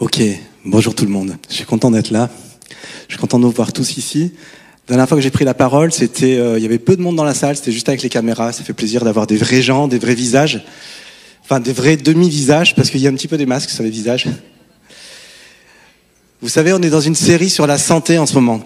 [0.00, 0.22] Ok,
[0.64, 1.36] bonjour tout le monde.
[1.50, 2.30] Je suis content d'être là.
[3.06, 4.32] Je suis content de vous voir tous ici.
[4.88, 7.02] La dernière fois que j'ai pris la parole, c'était, euh, il y avait peu de
[7.02, 8.54] monde dans la salle, c'était juste avec les caméras.
[8.54, 10.64] Ça fait plaisir d'avoir des vrais gens, des vrais visages,
[11.44, 13.90] enfin des vrais demi-visages, parce qu'il y a un petit peu des masques sur les
[13.90, 14.26] visages.
[16.40, 18.62] Vous savez, on est dans une série sur la santé en ce moment.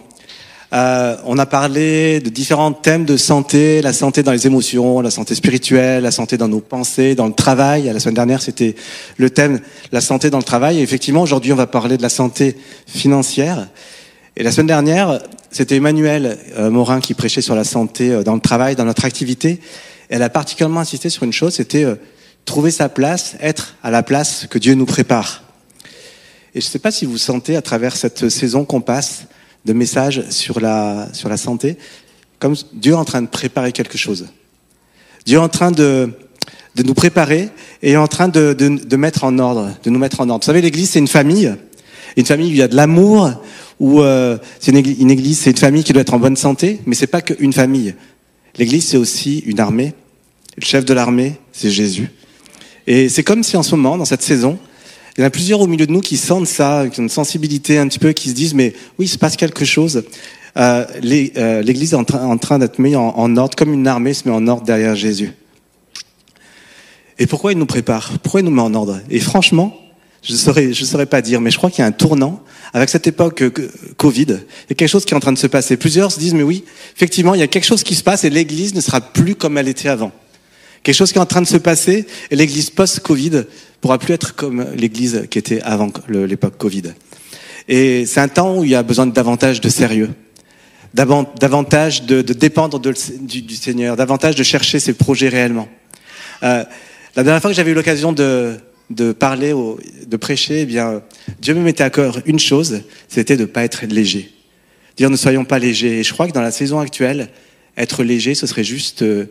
[0.75, 5.11] Euh, on a parlé de différents thèmes de santé, la santé dans les émotions, la
[5.13, 7.85] santé spirituelle, la santé dans nos pensées, dans le travail.
[7.85, 8.75] La semaine dernière, c'était
[9.17, 9.61] le thème
[9.93, 10.81] la santé dans le travail.
[10.81, 12.57] Et effectivement, aujourd'hui, on va parler de la santé
[12.89, 13.69] financière.
[14.37, 15.21] Et la semaine dernière,
[15.53, 19.05] c'était Emmanuel euh, Morin qui prêchait sur la santé euh, dans le travail, dans notre
[19.05, 19.61] activité.
[20.09, 21.87] Elle a particulièrement insisté sur une chose, c'était
[22.45, 25.45] trouver sa place, être à la place que Dieu nous prépare.
[26.55, 29.27] Et je ne sais pas si vous sentez à travers cette saison qu'on passe,
[29.65, 31.77] de messages sur la, sur la santé,
[32.39, 34.27] comme Dieu est en train de préparer quelque chose.
[35.25, 36.11] Dieu est en train de,
[36.75, 37.49] de nous préparer
[37.83, 40.45] et en train de, de, de mettre en ordre, de nous mettre en ordre.
[40.45, 41.55] Vous savez, l'Église, c'est une famille,
[42.17, 43.33] une famille où il y a de l'amour,
[43.81, 46.95] où euh, c'est une Église, c'est une famille qui doit être en bonne santé, mais
[46.95, 47.95] c'est pas qu'une famille.
[48.57, 49.95] L'Église, c'est aussi une armée.
[50.57, 52.11] Le chef de l'armée, c'est Jésus.
[52.87, 54.59] Et c'est comme si en ce moment, dans cette saison,
[55.17, 57.09] il y en a plusieurs au milieu de nous qui sentent ça, qui ont une
[57.09, 60.05] sensibilité un petit peu, qui se disent, mais oui, il se passe quelque chose.
[60.57, 60.85] Euh,
[61.37, 62.05] euh L'Église est en,
[62.39, 65.33] train d'être mise en, en, ordre, comme une armée se met en ordre derrière Jésus.
[67.19, 68.19] Et pourquoi il nous prépare?
[68.23, 69.01] Pourquoi il nous met en ordre?
[69.09, 69.77] Et franchement,
[70.25, 72.41] je ne saurais, je saurais pas dire, mais je crois qu'il y a un tournant
[72.73, 73.51] avec cette époque euh,
[73.97, 74.27] Covid.
[74.29, 75.77] Il y a quelque chose qui est en train de se passer.
[75.77, 76.65] Plusieurs se disent, mais oui,
[76.97, 79.59] effectivement, il y a quelque chose qui se passe et l'Église ne sera plus comme
[79.59, 80.11] elle était avant.
[80.85, 83.45] Quelque chose qui est en train de se passer et l'Église post-Covid
[83.81, 86.93] pourra plus être comme l'Église qui était avant l'époque Covid.
[87.69, 90.11] Et c'est un temps où il y a besoin de davantage de sérieux,
[90.93, 95.71] davantage de, dépendre du, Seigneur, davantage de chercher ses projets réellement.
[96.43, 96.65] Euh,
[97.17, 98.57] la dernière fois que j'avais eu l'occasion de,
[98.91, 101.01] de parler, au, de prêcher, eh bien,
[101.41, 104.31] Dieu me mettait à cœur une chose, c'était de ne pas être léger.
[104.99, 106.01] Dire ne soyons pas légers.
[106.01, 107.31] Et je crois que dans la saison actuelle,
[107.79, 109.27] être léger, ce serait juste euh,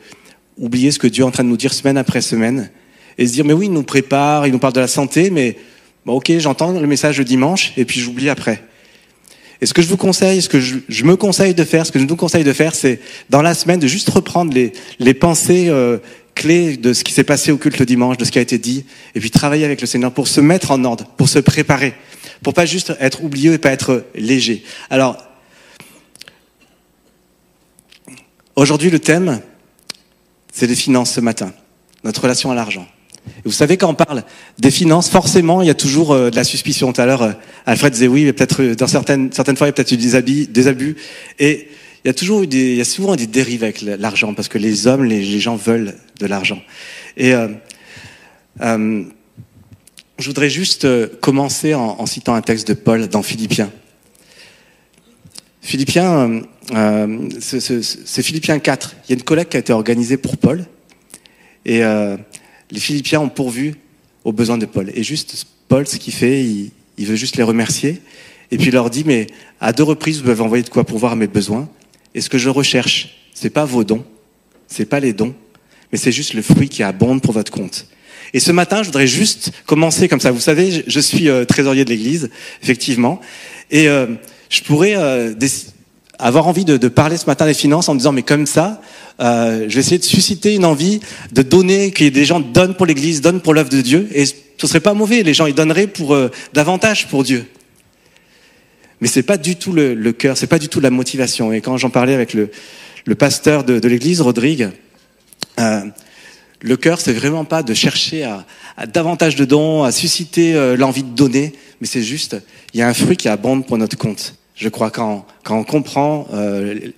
[0.58, 2.69] oublier ce que Dieu est en train de nous dire semaine après semaine
[3.18, 5.58] et se dire, mais oui, il nous prépare, il nous parle de la santé, mais
[6.06, 8.64] bon, ok, j'entends le message le dimanche, et puis j'oublie après.
[9.62, 11.91] Et ce que je vous conseille, ce que je, je, me conseille de faire, ce
[11.91, 13.00] que je nous conseille de faire, c'est
[13.30, 16.00] dans la semaine de juste reprendre les, les pensées euh,
[16.36, 18.58] clés de ce qui s'est passé au culte le dimanche, de ce qui a été
[18.58, 18.85] dit,
[19.16, 21.94] et puis travailler avec le Seigneur pour se mettre en ordre, pour se préparer,
[22.41, 24.64] pour pas juste être oublieux et pas être léger.
[24.90, 25.18] Alors,
[28.56, 29.40] aujourd'hui, le thème,
[30.53, 31.52] c'est les finances ce matin,
[32.03, 32.88] notre relation à l'argent.
[33.46, 34.24] Vous savez, quand on parle
[34.59, 36.91] des finances, forcément, il y a toujours euh, de la suspicion.
[36.94, 37.31] Tout à l'heure, euh,
[37.66, 39.97] Alfred disait oui, mais peut-être euh, dans certaines, certaines fois, il y a peut-être eu
[39.97, 40.97] des, abus, des abus.
[41.40, 41.69] Et
[42.03, 44.50] il y a toujours eu des, il y a souvent des dérives avec l'argent, parce
[44.50, 46.62] que les hommes, les, les gens veulent de l'argent.
[47.16, 47.34] Et
[48.59, 49.06] je
[50.28, 50.85] voudrais juste
[51.22, 53.72] commencer en, en, citant un texte de Paul dans Philippiens.
[55.62, 56.41] Philippiens,
[56.72, 58.96] euh, c'est Philippiens 4.
[59.06, 60.66] Il y a une collecte qui a été organisée pour Paul.
[61.66, 62.18] Et euh,
[62.72, 63.75] les Philippiens ont pourvu
[64.24, 64.91] aux besoins de Paul.
[64.96, 68.02] Et juste, Paul, ce qu'il fait, il, il, veut juste les remercier.
[68.52, 69.28] Et puis il leur dit, mais
[69.59, 71.69] à deux reprises, vous m'avez envoyé de quoi pourvoir à mes besoins.
[72.16, 74.06] Et ce que je recherche, c'est pas vos dons,
[74.68, 75.34] c'est pas les dons,
[75.91, 77.88] mais c'est juste le fruit qui abonde pour votre compte.
[78.34, 80.31] Et ce matin, je voudrais juste commencer comme ça.
[80.31, 82.29] Vous savez, je suis euh, trésorier de l'Église,
[82.62, 83.22] effectivement,
[83.69, 84.07] et euh,
[84.50, 85.34] je pourrais euh,
[86.19, 88.81] avoir envie de, de, parler ce matin des finances en disant, mais comme ça,
[89.19, 91.00] euh, je vais essayer de susciter une envie
[91.31, 94.68] de donner, que des gens donnent pour l'Église, donnent pour l'œuvre de Dieu, et ce
[94.68, 95.23] serait pas mauvais.
[95.23, 97.46] Les gens ils donneraient pour euh, davantage pour Dieu.
[99.02, 101.52] Mais c'est pas du tout le, le cœur, c'est pas du tout la motivation.
[101.52, 102.50] Et quand j'en parlais avec le,
[103.06, 104.69] le pasteur de, de l'Église, Rodrigue,
[105.59, 105.81] euh,
[106.62, 108.46] le cœur, c'est vraiment pas de chercher à,
[108.78, 112.38] à, davantage de dons, à susciter euh, l'envie de donner, mais c'est juste,
[112.73, 114.35] il y a un fruit qui abonde pour notre compte.
[114.56, 116.91] Je crois quand, quand on comprend euh,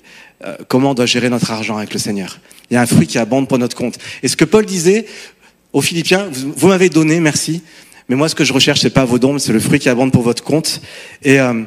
[0.44, 2.40] euh, comment on doit gérer notre argent avec le Seigneur.
[2.70, 3.98] Il y a un fruit qui abonde pour notre compte.
[4.24, 5.06] Et ce que Paul disait
[5.72, 7.62] aux Philippiens, vous, vous m'avez donné, merci,
[8.10, 10.12] mais moi ce que je recherche, c'est pas vos dons, c'est le fruit qui abonde
[10.12, 10.82] pour votre compte.
[11.24, 11.64] Et euh,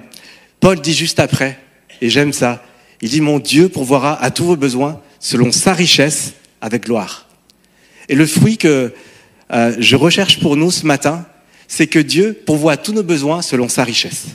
[0.61, 1.58] Paul dit juste après,
[2.00, 2.62] et j'aime ça,
[3.00, 7.26] il dit, mon Dieu pourvoira à tous vos besoins selon sa richesse avec gloire.
[8.08, 8.93] Et le fruit que
[9.52, 11.26] euh, je recherche pour nous ce matin,
[11.69, 14.26] c'est que Dieu pourvoit à tous nos besoins selon sa richesse.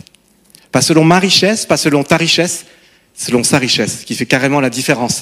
[0.73, 2.65] Pas selon ma richesse, pas selon ta richesse,
[3.13, 5.21] selon sa richesse, qui fait carrément la différence.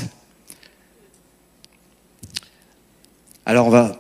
[3.46, 4.00] Alors on va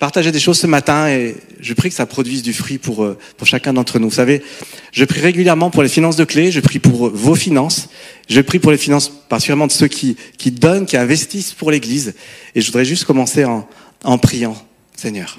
[0.00, 3.16] partager des choses ce matin et je prie que ça produise du fruit pour, euh,
[3.36, 4.08] pour chacun d'entre nous.
[4.08, 4.42] Vous savez,
[4.90, 7.88] je prie régulièrement pour les finances de clé, je prie pour vos finances,
[8.28, 12.14] je prie pour les finances particulièrement de ceux qui, qui donnent, qui investissent pour l'Église.
[12.56, 13.68] Et je voudrais juste commencer en,
[14.02, 14.56] en priant,
[14.96, 15.38] Seigneur.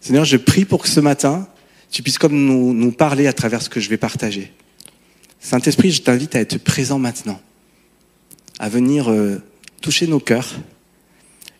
[0.00, 1.48] Seigneur, je prie pour que ce matin,
[1.90, 4.52] tu puisses comme nous, nous parler à travers ce que je vais partager.
[5.40, 7.40] Saint-Esprit, je t'invite à être présent maintenant,
[8.58, 9.40] à venir euh,
[9.80, 10.54] toucher nos cœurs,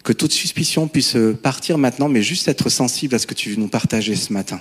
[0.04, 3.56] que toute suspicion puisse partir maintenant, mais juste être sensible à ce que tu veux
[3.56, 4.60] nous partager ce matin.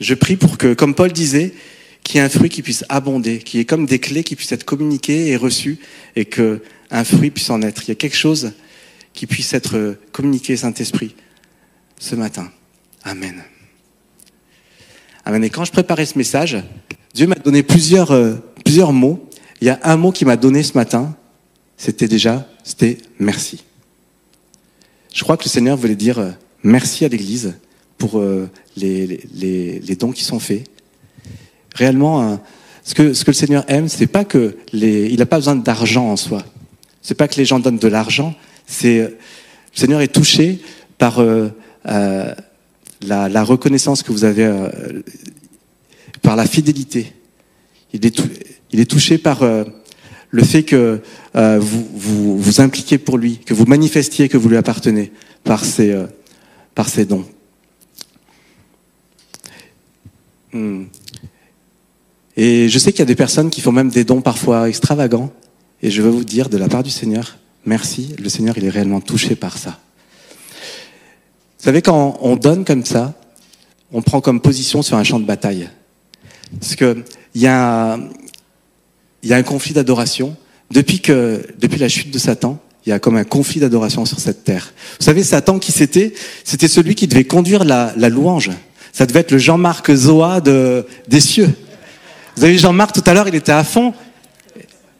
[0.00, 1.54] Je prie pour que, comme Paul disait,
[2.02, 4.36] qu'il y ait un fruit qui puisse abonder, qu'il y ait comme des clés qui
[4.36, 5.78] puissent être communiquées et reçues,
[6.16, 7.84] et que un fruit puisse en être.
[7.84, 8.52] Il y a quelque chose
[9.14, 11.14] qui puisse être communiqué, Saint-Esprit,
[11.98, 12.52] ce matin.
[13.04, 13.42] Amen.
[15.26, 16.58] Quand je préparais ce message,
[17.14, 18.34] Dieu m'a donné plusieurs, euh,
[18.64, 19.28] plusieurs mots.
[19.60, 21.16] Il y a un mot qui m'a donné ce matin,
[21.76, 23.64] c'était déjà, c'était merci.
[25.12, 26.30] Je crois que le Seigneur voulait dire euh,
[26.62, 27.54] merci à l'Église
[27.96, 30.64] pour euh, les, les, les, dons qui sont faits.
[31.74, 32.38] Réellement,
[32.84, 35.56] ce, que, ce que le Seigneur aime, c'est pas que les, il n'a pas besoin
[35.56, 36.42] d'argent en soi.
[37.02, 38.34] C'est pas que les gens donnent de l'argent.
[38.66, 39.16] C'est
[39.74, 40.60] le Seigneur est touché
[40.98, 41.48] par euh,
[41.86, 42.32] euh,
[43.06, 45.02] la, reconnaissance que vous avez, euh,
[46.22, 47.12] par la fidélité.
[47.92, 49.64] Il est, touché par euh,
[50.30, 51.00] le fait que
[51.36, 55.12] euh, vous, vous impliquez pour lui, que vous manifestiez que vous lui appartenez
[55.44, 55.94] par ces
[57.06, 57.24] dons.
[60.52, 60.84] Hmm.
[62.36, 65.32] Et je sais qu'il y a des personnes qui font même des dons parfois extravagants.
[65.82, 69.00] Et je veux vous dire de la part du Seigneur, merci, le Seigneur, est réellement
[69.00, 69.78] touché par ça.
[71.64, 73.14] Vous savez, quand on donne comme ça,
[73.90, 75.70] on prend comme position sur un champ de bataille.
[76.60, 77.02] Parce que
[77.34, 77.98] il y a,
[79.22, 80.36] y a un conflit d'adoration.
[80.70, 84.20] Depuis que, depuis la chute de Satan, il y a comme un conflit d'adoration sur
[84.20, 84.74] cette terre.
[85.00, 86.12] Vous savez, Satan qui c'était,
[86.44, 88.50] c'était celui qui devait conduire la, la louange.
[88.92, 91.50] Ça devait être le Jean-Marc Zoa de, des cieux.
[92.36, 93.94] Vous avez vu Jean-Marc tout à l'heure, il était à fond.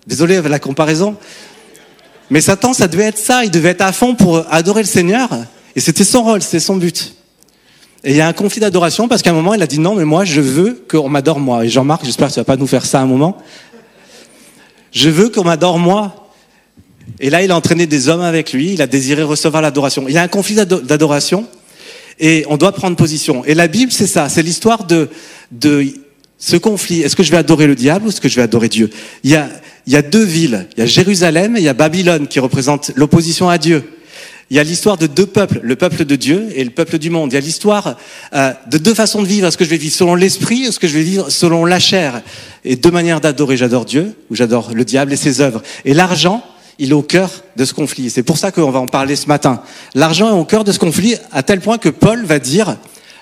[0.06, 1.14] Désolé la comparaison.
[2.30, 3.44] Mais Satan, ça devait être ça.
[3.44, 5.28] Il devait être à fond pour adorer le Seigneur.
[5.76, 7.14] Et c'était son rôle, c'était son but.
[8.04, 9.94] Et il y a un conflit d'adoration parce qu'à un moment, il a dit non,
[9.94, 11.64] mais moi, je veux qu'on m'adore moi.
[11.64, 13.38] Et Jean-Marc, j'espère que tu vas pas nous faire ça un moment.
[14.92, 16.30] Je veux qu'on m'adore moi.
[17.18, 18.74] Et là, il a entraîné des hommes avec lui.
[18.74, 20.04] Il a désiré recevoir l'adoration.
[20.06, 21.46] Il y a un conflit d'adoration
[22.20, 23.44] et on doit prendre position.
[23.44, 25.08] Et la Bible, c'est ça, c'est l'histoire de,
[25.50, 25.86] de
[26.38, 27.00] ce conflit.
[27.00, 28.90] Est-ce que je vais adorer le diable ou est-ce que je vais adorer Dieu?
[29.24, 29.48] Il y, a,
[29.86, 32.38] il y a deux villes, il y a Jérusalem et il y a Babylone qui
[32.38, 33.82] représentent l'opposition à Dieu.
[34.50, 37.10] Il y a l'histoire de deux peuples, le peuple de Dieu et le peuple du
[37.10, 37.32] monde.
[37.32, 37.96] Il y a l'histoire
[38.34, 39.46] euh, de deux façons de vivre.
[39.46, 41.78] Est-ce que je vais vivre selon l'esprit ou est-ce que je vais vivre selon la
[41.78, 42.22] chair?
[42.64, 43.56] Et deux manières d'adorer.
[43.56, 45.62] J'adore Dieu ou j'adore le diable et ses œuvres.
[45.84, 46.44] Et l'argent,
[46.78, 48.10] il est au cœur de ce conflit.
[48.10, 49.62] C'est pour ça qu'on va en parler ce matin.
[49.94, 52.76] L'argent est au cœur de ce conflit à tel point que Paul va dire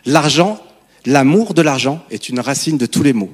[0.07, 0.59] l'argent,
[1.07, 3.33] l'amour de l'argent est une racine de tous les maux.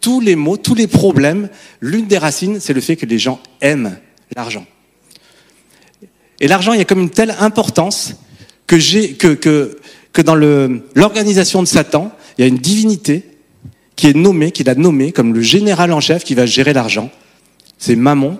[0.00, 1.48] Tous les maux, tous les problèmes,
[1.80, 3.96] l'une des racines, c'est le fait que les gens aiment
[4.36, 4.64] l'argent.
[6.40, 8.14] Et l'argent, il y a comme une telle importance
[8.66, 10.34] que dans
[10.94, 13.24] l'organisation de Satan, il y a une divinité
[13.96, 17.10] qui est nommée, qu'il a nommée comme le général en chef qui va gérer l'argent.
[17.78, 18.38] C'est Mammon,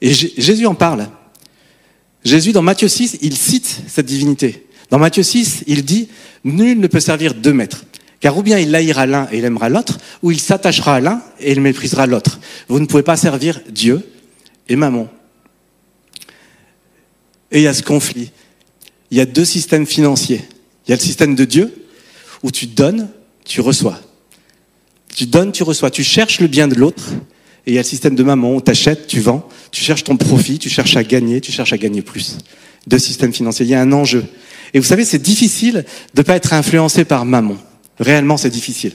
[0.00, 1.08] et Jésus en parle.
[2.24, 4.66] Jésus, dans Matthieu 6, il cite cette divinité.
[4.90, 6.08] Dans Matthieu 6, il dit,
[6.44, 7.84] nul ne peut servir deux maîtres.
[8.20, 11.22] Car ou bien il haïra l'un et il aimera l'autre, ou il s'attachera à l'un
[11.40, 12.38] et il méprisera l'autre.
[12.68, 14.08] Vous ne pouvez pas servir Dieu
[14.68, 15.08] et Mammon.
[17.52, 18.30] Et il y a ce conflit.
[19.10, 20.42] Il y a deux systèmes financiers.
[20.86, 21.72] Il y a le système de Dieu,
[22.42, 23.08] où tu donnes,
[23.44, 24.00] tu reçois.
[25.14, 25.90] Tu donnes, tu reçois.
[25.90, 27.12] Tu cherches le bien de l'autre,
[27.66, 30.16] et il y a le système de maman, tu achètes, tu vends, tu cherches ton
[30.16, 32.38] profit, tu cherches à gagner, tu cherches à gagner plus.
[32.88, 34.24] Deux systèmes financiers, il y a un enjeu.
[34.74, 37.56] Et vous savez, c'est difficile de ne pas être influencé par maman.
[38.00, 38.92] Réellement, c'est difficile.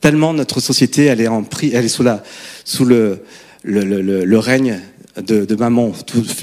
[0.00, 2.22] Tellement notre société, elle est en prix, elle est sous la,
[2.64, 3.24] sous le,
[3.62, 4.80] le, le, règne
[5.16, 5.92] de, de maman,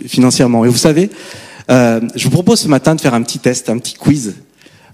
[0.08, 0.66] financièrement.
[0.66, 1.10] Et vous savez,
[1.70, 4.36] euh, je vous propose ce matin de faire un petit test, un petit quiz,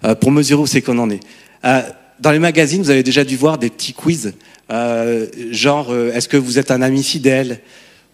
[0.04, 1.20] euh, pour mesurer où c'est qu'on en est.
[1.66, 1.82] Euh,
[2.20, 4.34] dans les magazines, vous avez déjà dû voir des petits quiz
[4.72, 7.62] euh, genre, euh, est-ce que vous êtes un ami fidèle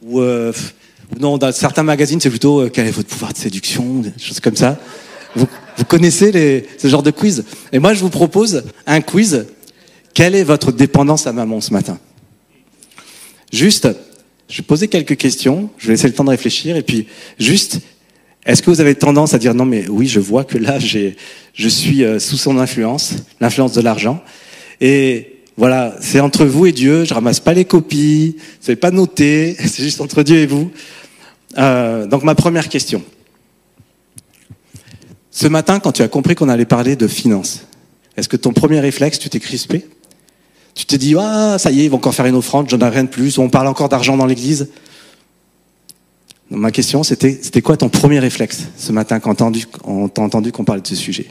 [0.06, 0.22] ou,
[1.20, 4.56] non, dans certains magazines, c'est plutôt quel est votre pouvoir de séduction, des choses comme
[4.56, 4.78] ça.
[5.36, 7.46] Vous, vous connaissez les, ce genre de quiz?
[7.72, 9.46] Et moi, je vous propose un quiz.
[10.14, 11.98] Quelle est votre dépendance à maman ce matin?
[13.52, 13.88] Juste,
[14.50, 17.08] je vais poser quelques questions, je vais laisser le temps de réfléchir, et puis
[17.40, 17.80] juste,
[18.46, 21.68] est-ce que vous avez tendance à dire non, mais oui, je vois que là, je
[21.70, 24.22] suis sous son influence, l'influence de l'argent,
[24.82, 27.06] et voilà, c'est entre vous et Dieu.
[27.06, 30.72] Je ramasse pas les copies, c'est pas noté, c'est juste entre Dieu et vous.
[31.58, 33.04] Euh, donc ma première question.
[35.30, 37.66] Ce matin, quand tu as compris qu'on allait parler de finances,
[38.18, 39.86] est-ce que ton premier réflexe, tu t'es crispé?
[40.76, 42.90] Tu t'es dit, ah, ça y est, ils vont encore faire une offrande, j'en ai
[42.90, 44.70] rien de plus, on parle encore d'argent dans l'église
[46.54, 50.82] Ma question, c'était, c'était quoi ton premier réflexe ce matin quand on entendu qu'on parlait
[50.82, 51.28] de ce sujet?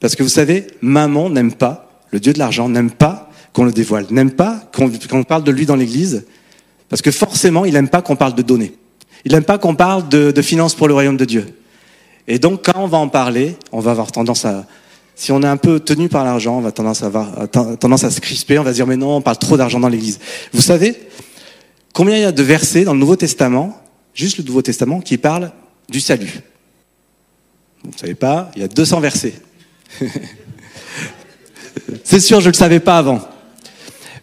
[0.00, 3.72] Parce que vous savez, maman n'aime pas, le Dieu de l'argent n'aime pas qu'on le
[3.72, 6.26] dévoile, n'aime pas qu'on parle de lui dans l'église,
[6.90, 8.74] parce que forcément, il n'aime pas qu'on parle de données.
[9.24, 11.46] Il n'aime pas qu'on parle de, de finances pour le royaume de Dieu.
[12.28, 14.66] Et donc, quand on va en parler, on va avoir tendance à,
[15.14, 18.10] si on est un peu tenu par l'argent, on va tendance à avoir tendance à
[18.10, 20.20] se crisper, on va se dire mais non, on parle trop d'argent dans l'église.
[20.52, 20.94] Vous savez
[21.96, 23.80] combien il y a de versets dans le Nouveau Testament,
[24.12, 25.50] juste le Nouveau Testament qui parle
[25.88, 26.40] du salut?
[27.82, 29.32] Vous ne savez pas, il y a 200 versets.
[32.04, 33.26] C'est sûr, je ne le savais pas avant.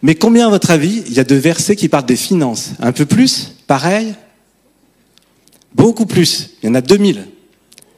[0.02, 2.74] Mais combien, à votre avis, il y a de versets qui parlent des finances?
[2.78, 3.56] Un peu plus?
[3.66, 4.14] Pareil?
[5.74, 6.50] Beaucoup plus.
[6.62, 7.26] Il y en a 2000.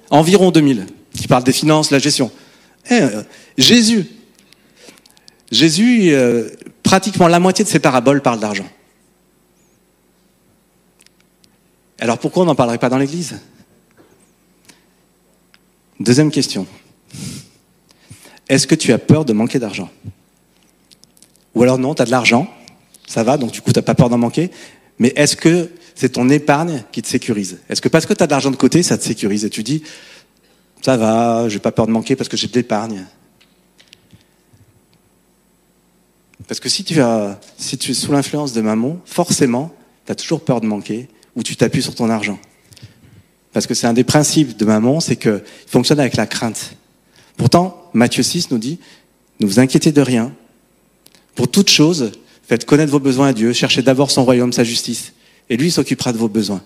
[0.09, 2.31] Environ 2000 qui parlent des finances, la gestion.
[2.89, 3.23] Eh, euh,
[3.59, 4.07] Jésus.
[5.53, 6.49] Jésus, euh,
[6.83, 8.67] pratiquement la moitié de ses paraboles parlent d'argent.
[11.99, 13.41] Alors pourquoi on n'en parlerait pas dans l'Église?
[15.99, 16.67] Deuxième question.
[18.49, 19.91] Est-ce que tu as peur de manquer d'argent?
[21.55, 22.53] Ou alors non, tu as de l'argent,
[23.07, 24.51] ça va, donc du coup tu n'as pas peur d'en manquer,
[24.99, 27.61] mais est-ce que c'est ton épargne qui te sécurise?
[27.71, 29.63] Est-ce que parce que tu as de l'argent de côté, ça te sécurise et tu
[29.63, 29.83] dis,
[30.83, 33.07] ça va, j'ai pas peur de manquer parce que j'ai de l'épargne?
[36.47, 37.01] Parce que si tu,
[37.57, 39.75] si tu es sous l'influence de maman, forcément,
[40.05, 42.39] tu as toujours peur de manquer ou tu t'appuies sur ton argent.
[43.53, 46.73] Parce que c'est un des principes de maman, c'est qu'il fonctionne avec la crainte.
[47.37, 48.79] Pourtant, Matthieu 6 nous dit,
[49.41, 50.33] ne vous inquiétez de rien.
[51.35, 52.13] Pour toute chose,
[52.43, 55.13] faites connaître vos besoins à Dieu, cherchez d'abord son royaume, sa justice,
[55.49, 56.63] et lui s'occupera de vos besoins.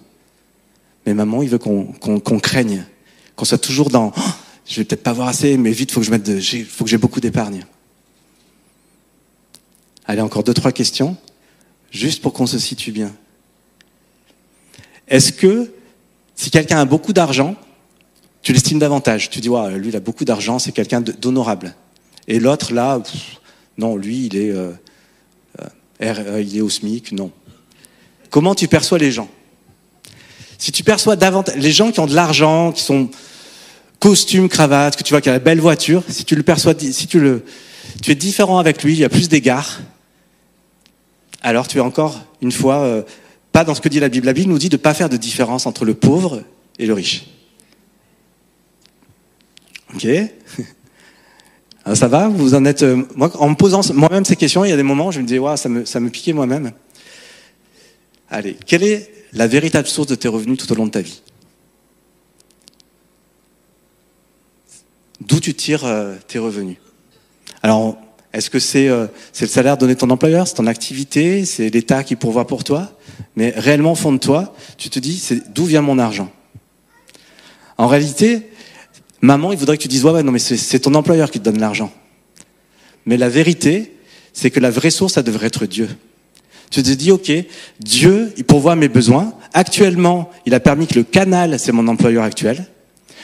[1.07, 2.85] Mais maman, il veut qu'on craigne,
[3.37, 4.21] qu'on soit toujours dans, oh,
[4.67, 6.99] je vais peut-être pas avoir assez, mais vite, faut que je mette, faut que j'ai
[6.99, 7.67] beaucoup d'épargne.
[10.07, 11.17] Allez, encore deux, trois questions,
[11.91, 13.13] juste pour qu'on se situe bien.
[15.11, 15.71] Est-ce que
[16.37, 17.57] si quelqu'un a beaucoup d'argent,
[18.43, 19.29] tu l'estimes davantage?
[19.29, 21.75] Tu dis, lui, il a beaucoup d'argent, c'est quelqu'un d'honorable.
[22.29, 23.03] Et l'autre, là,
[23.77, 24.71] non, lui, il est, euh,
[26.03, 27.31] euh, il est au SMIC, non.
[28.31, 29.29] Comment tu perçois les gens?
[30.59, 33.11] Si tu perçois davantage les gens qui ont de l'argent, qui sont
[33.99, 37.07] costume, cravate, que tu vois qu'il a la belle voiture, si tu le perçois, si
[37.07, 37.45] tu le,
[38.03, 39.81] tu es différent avec lui, il y a plus d'égards,
[41.43, 43.03] alors tu es encore une fois euh,
[43.53, 44.27] pas dans ce que dit la Bible.
[44.27, 46.43] La Bible nous dit de ne pas faire de différence entre le pauvre
[46.79, 47.27] et le riche.
[49.95, 50.07] Ok
[51.85, 52.29] ah, Ça va?
[52.29, 52.83] Vous en êtes.
[52.83, 55.21] Euh, moi, en me posant moi-même ces questions, il y a des moments où je
[55.21, 56.73] me dis, ouais, ça me, ça me piquait moi-même.
[58.29, 61.23] Allez, quelle est la véritable source de tes revenus tout au long de ta vie?
[65.21, 66.79] D'où tu tires euh, tes revenus?
[67.63, 67.99] Alors,
[68.33, 69.07] est-ce que c'est euh,
[69.41, 72.93] le salaire donné à ton employeur, c'est ton activité, c'est l'État qui pourvoit pour toi
[73.35, 76.31] Mais réellement, au fond de toi, tu te dis, c'est d'où vient mon argent?
[77.77, 78.49] En réalité,
[79.21, 81.45] maman, il voudrait que tu dises, ouais, ouais non, mais c'est ton employeur qui te
[81.45, 81.93] donne l'argent.
[83.07, 83.97] Mais la vérité,
[84.33, 85.89] c'est que la vraie source, ça devrait être Dieu.
[86.71, 87.33] Tu te dis, ok,
[87.81, 89.35] Dieu, il pourvoit mes besoins.
[89.53, 92.67] Actuellement, il a permis que le canal, c'est mon employeur actuel.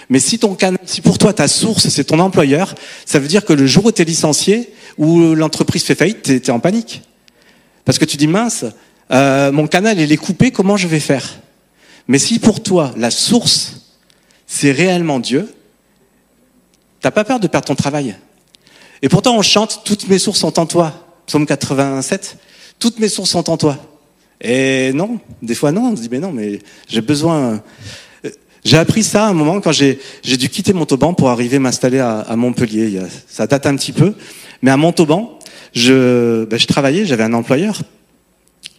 [0.08, 3.86] Mais si pour toi ta source c'est ton employeur, ça veut dire que le jour
[3.86, 7.02] où tu es licencié ou l'entreprise fait faillite, tu es, en panique.
[7.84, 8.64] Parce que tu dis mince,
[9.10, 11.40] euh, mon canal il est coupé, comment je vais faire?
[12.08, 13.80] Mais si pour toi la source
[14.46, 15.52] c'est réellement Dieu,
[17.00, 18.16] t'as pas peur de perdre ton travail?
[19.02, 21.02] Et pourtant on chante toutes mes sources sont en toi.
[21.26, 22.36] Psaume 87,
[22.78, 23.76] toutes mes sources sont en toi.
[24.40, 27.60] Et non, des fois non, on se dit mais non, mais j'ai besoin
[28.66, 32.34] j'ai appris ça à un moment quand j'ai dû quitter Montauban pour arriver m'installer à,
[32.34, 32.98] Montpellier.
[33.28, 34.14] Ça date un petit peu.
[34.60, 35.38] Mais à Montauban,
[35.72, 37.82] je, ben, je travaillais, j'avais un employeur.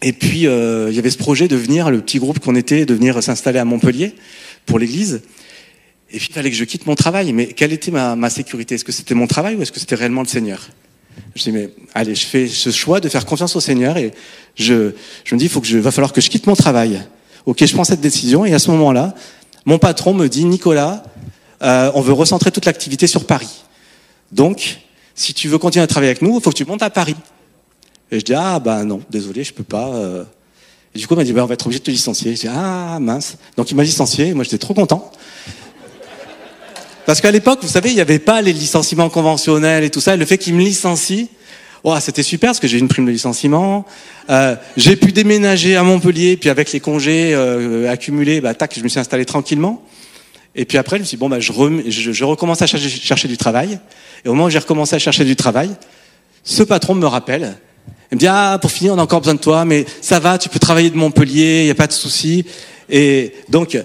[0.01, 2.85] Et puis, euh, il y avait ce projet de venir, le petit groupe qu'on était,
[2.85, 4.13] de venir s'installer à Montpellier
[4.65, 5.21] pour l'église.
[6.11, 7.31] Et puis, il fallait que je quitte mon travail.
[7.31, 8.75] Mais quelle était ma, ma sécurité?
[8.75, 10.67] Est-ce que c'était mon travail ou est-ce que c'était réellement le Seigneur?
[11.33, 14.11] Je dis, mais allez, je fais ce choix de faire confiance au Seigneur et
[14.55, 14.91] je,
[15.23, 17.01] je me dis, faut que je, va falloir que je quitte mon travail.
[17.45, 19.15] Ok, je prends cette décision et à ce moment-là,
[19.67, 21.03] mon patron me dit, Nicolas,
[21.61, 23.65] euh, on veut recentrer toute l'activité sur Paris.
[24.31, 24.79] Donc,
[25.13, 27.17] si tu veux continuer à travailler avec nous, il faut que tu montes à Paris.
[28.09, 29.89] Et je dis, ah bah non, désolé, je peux pas.
[29.89, 30.23] Euh.
[30.95, 32.33] Et du coup, il m'a dit, bah, on va être obligé de te licencier.
[32.33, 33.35] Je dis, ah mince.
[33.57, 35.11] Donc il m'a licencié, moi j'étais trop content.
[37.05, 40.13] Parce qu'à l'époque, vous savez, il n'y avait pas les licenciements conventionnels et tout ça.
[40.13, 41.29] Et le fait qu'il me licencie,
[41.83, 43.85] oh, c'était super parce que j'ai une prime de licenciement.
[44.29, 48.83] Euh, j'ai pu déménager à Montpellier, puis avec les congés euh, accumulés, bah, tac, je
[48.83, 49.83] me suis installé tranquillement.
[50.55, 51.51] Et puis après, je me suis dit, bon, bah, je,
[51.89, 53.79] je, recommence à chercher, chercher, du travail.
[54.25, 55.69] Et au moment où j'ai recommencé à chercher du travail,
[56.43, 57.57] ce patron me rappelle.
[58.11, 60.37] Il me dit, ah, pour finir, on a encore besoin de toi, mais ça va,
[60.37, 62.45] tu peux travailler de Montpellier, il n'y a pas de souci.
[62.89, 63.77] Et donc,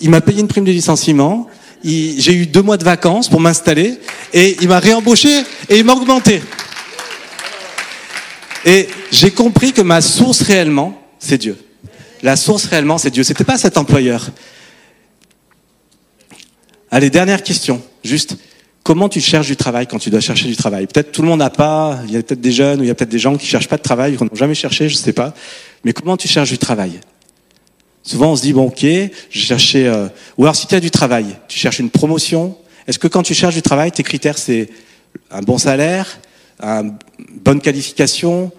[0.00, 1.48] il m'a payé une prime de licenciement.
[1.84, 3.98] j'ai eu deux mois de vacances pour m'installer
[4.32, 6.40] et il m'a réembauché et il m'a augmenté.
[8.64, 11.56] Et j'ai compris que ma source réellement, c'est Dieu.
[12.22, 13.22] La source réellement, c'est Dieu.
[13.22, 14.30] C'était pas cet employeur.
[16.90, 17.82] Allez, dernière question.
[18.02, 18.36] Juste,
[18.82, 20.86] comment tu cherches du travail quand tu dois chercher du travail?
[20.86, 22.00] Peut-être tout le monde n'a pas.
[22.06, 23.68] Il y a peut-être des jeunes ou il y a peut-être des gens qui cherchent
[23.68, 25.34] pas de travail, qui n'ont jamais cherché, je sais pas.
[25.84, 27.00] Mais comment tu cherches du travail?
[28.02, 29.86] Souvent, on se dit bon, ok, je cherchais.
[29.86, 30.08] Euh...
[30.38, 32.56] Ou alors, si tu as du travail, tu cherches une promotion.
[32.86, 34.70] Est-ce que quand tu cherches du travail, tes critères c'est
[35.30, 36.18] un bon salaire,
[36.60, 36.96] une
[37.44, 38.52] bonne qualification.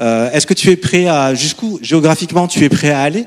[0.00, 3.26] Euh, Est-ce que tu es prêt à jusqu'où géographiquement tu es prêt à aller?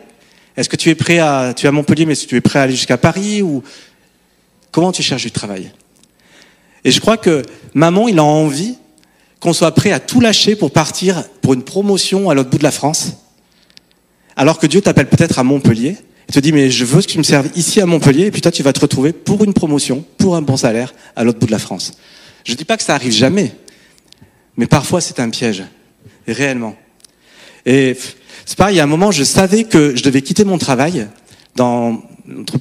[0.58, 2.64] Est-ce que tu es prêt à tu es à Montpellier, mais tu es prêt à
[2.64, 3.64] aller jusqu'à Paris ou
[4.72, 5.72] comment tu cherches du travail?
[6.84, 8.76] Et je crois que maman, il a envie
[9.40, 12.64] qu'on soit prêt à tout lâcher pour partir pour une promotion à l'autre bout de
[12.64, 13.14] la France
[14.36, 15.98] alors que Dieu t'appelle peut-être à Montpellier
[16.28, 18.42] et te dit, mais je veux que tu me serves ici à Montpellier, et puis
[18.42, 21.46] toi, tu vas te retrouver pour une promotion, pour un bon salaire, à l'autre bout
[21.46, 21.94] de la France.
[22.46, 23.54] Je dis pas que ça arrive jamais,
[24.62, 25.64] mais parfois c'est un piège,
[26.28, 26.76] réellement.
[27.66, 27.98] Et
[28.46, 31.08] c'est pareil, il y a un moment, je savais que je devais quitter mon travail
[31.56, 32.04] dans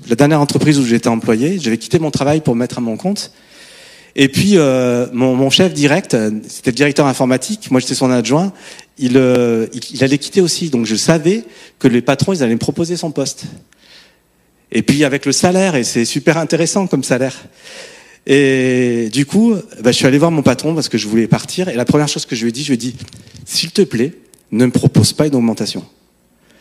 [0.08, 1.58] la dernière entreprise où j'étais employé.
[1.58, 3.32] Je devais quitter mon travail pour me mettre à mon compte.
[4.16, 6.16] Et puis euh, mon, mon, chef direct,
[6.48, 8.54] c'était le directeur informatique, moi j'étais son adjoint,
[8.96, 10.70] il, euh, il, allait quitter aussi.
[10.70, 11.44] Donc je savais
[11.78, 13.44] que les patrons, ils allaient me proposer son poste.
[14.72, 17.36] Et puis avec le salaire, et c'est super intéressant comme salaire.
[18.26, 21.68] Et du coup, bah, je suis allé voir mon patron parce que je voulais partir.
[21.68, 22.94] Et la première chose que je lui ai dit, je lui ai dit,
[23.44, 24.14] s'il te plaît,
[24.52, 25.84] ne me propose pas une augmentation.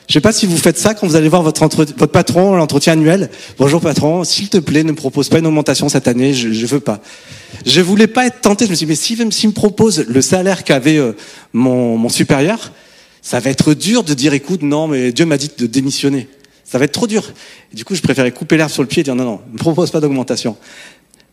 [0.08, 2.94] Je sais pas si vous faites ça quand vous allez voir votre, votre patron, l'entretien
[2.94, 3.30] annuel.
[3.60, 6.66] Bonjour patron, s'il te plaît, ne me propose pas une augmentation cette année, je, je
[6.66, 7.00] veux pas.
[7.64, 10.22] Je voulais pas être tenté, je me suis dit, mais s'il si me propose le
[10.24, 11.12] salaire qu'avait euh,
[11.54, 12.72] mon, mon supérieur,
[13.22, 16.28] ça va être dur de dire, écoute, non, mais Dieu m'a dit de démissionner.
[16.64, 17.32] Ça va être trop dur.
[17.72, 19.54] Et du coup, je préférais couper l'herbe sur le pied et dire, non, non, ne
[19.54, 20.58] me propose pas d'augmentation.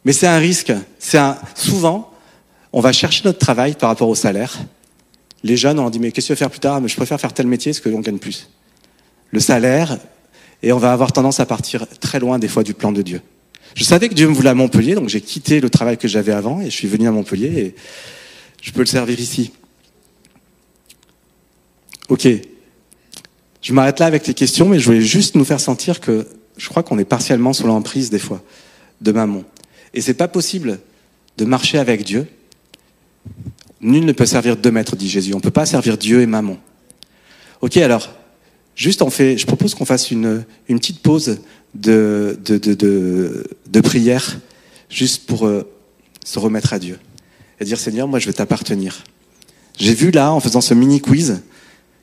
[0.07, 0.73] Mais c'est un risque.
[1.01, 2.13] C'est un, souvent,
[2.73, 4.57] on va chercher notre travail par rapport au salaire.
[5.43, 6.81] Les jeunes, on dit, mais qu'est-ce que tu veux faire plus tard?
[6.81, 8.49] Mais je préfère faire tel métier parce que l'on gagne plus
[9.33, 9.99] le salaire,
[10.63, 13.21] et on va avoir tendance à partir très loin des fois du plan de Dieu.
[13.75, 16.33] Je savais que Dieu me voulait à Montpellier, donc j'ai quitté le travail que j'avais
[16.33, 17.75] avant et je suis venu à Montpellier et
[18.63, 19.51] je peux le servir ici.
[22.09, 22.29] Ok.
[23.61, 26.69] Je m'arrête là avec les questions, mais je voulais juste nous faire sentir que je
[26.69, 28.41] crois qu'on est partiellement sous l'emprise des fois
[29.01, 29.43] de maman.
[29.97, 30.79] Et c'est pas possible
[31.37, 32.29] de marcher avec Dieu.
[33.81, 35.35] Nul ne peut servir deux maîtres, dit Jésus.
[35.35, 36.59] On ne peut pas servir Dieu et maman.
[37.61, 38.09] Ok, alors,
[38.77, 41.41] Juste, on fait, je propose qu'on fasse une, une petite pause
[41.75, 44.39] de, de, de, prière,
[44.91, 45.67] juste pour euh,
[46.25, 46.99] se remettre à Dieu.
[47.59, 49.03] Et dire, Seigneur, moi, je veux t'appartenir.
[49.79, 51.43] J'ai vu là, en faisant ce mini quiz,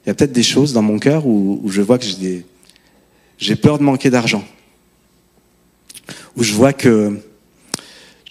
[0.03, 2.15] il y a peut-être des choses dans mon cœur où, où je vois que j'ai
[2.15, 2.45] des,
[3.37, 4.43] j'ai peur de manquer d'argent.
[6.35, 7.19] Où je vois que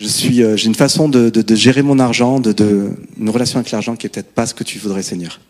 [0.02, 3.94] je suis, euh, j'ai une façon de, gérer mon argent, de, une relation avec l'argent
[3.94, 5.40] qui est peut-être pas ce que tu voudrais, Seigneur.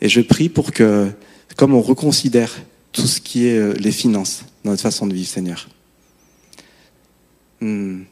[0.00, 1.10] Et je prie pour que,
[1.56, 2.52] comme on reconsidère
[2.92, 5.68] tout ce qui est euh, les finances dans notre façon de vivre, Seigneur.
[7.60, 8.02] Hmm.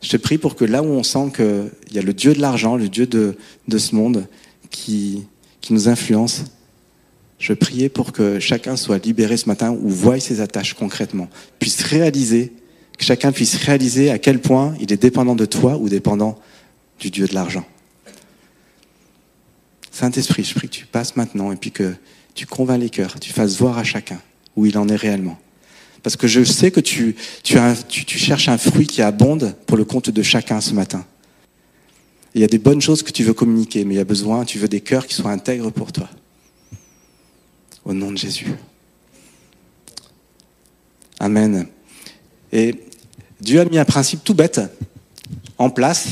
[0.00, 2.40] Je te prie pour que là où on sent qu'il y a le Dieu de
[2.40, 4.28] l'argent, le Dieu de, de ce monde
[4.70, 5.26] qui,
[5.60, 6.44] qui nous influence,
[7.40, 11.82] je priais pour que chacun soit libéré ce matin ou voie ses attaches concrètement, puisse
[11.82, 12.52] réaliser,
[12.98, 16.38] que chacun puisse réaliser à quel point il est dépendant de toi ou dépendant
[16.98, 17.64] du Dieu de l'argent.
[19.90, 21.94] Saint-Esprit, je prie que tu passes maintenant et puis que
[22.34, 24.20] tu convaincs les cœurs, tu fasses voir à chacun
[24.56, 25.38] où il en est réellement.
[26.02, 30.22] Parce que je sais que tu, cherches un fruit qui abonde pour le compte de
[30.22, 31.06] chacun ce matin.
[32.34, 34.44] Il y a des bonnes choses que tu veux communiquer, mais il y a besoin,
[34.44, 36.08] tu veux des cœurs qui soient intègres pour toi.
[37.84, 38.52] Au nom de Jésus.
[41.20, 41.68] Amen.
[42.54, 42.76] Et
[43.40, 44.60] Dieu a mis un principe tout bête
[45.58, 46.06] en place,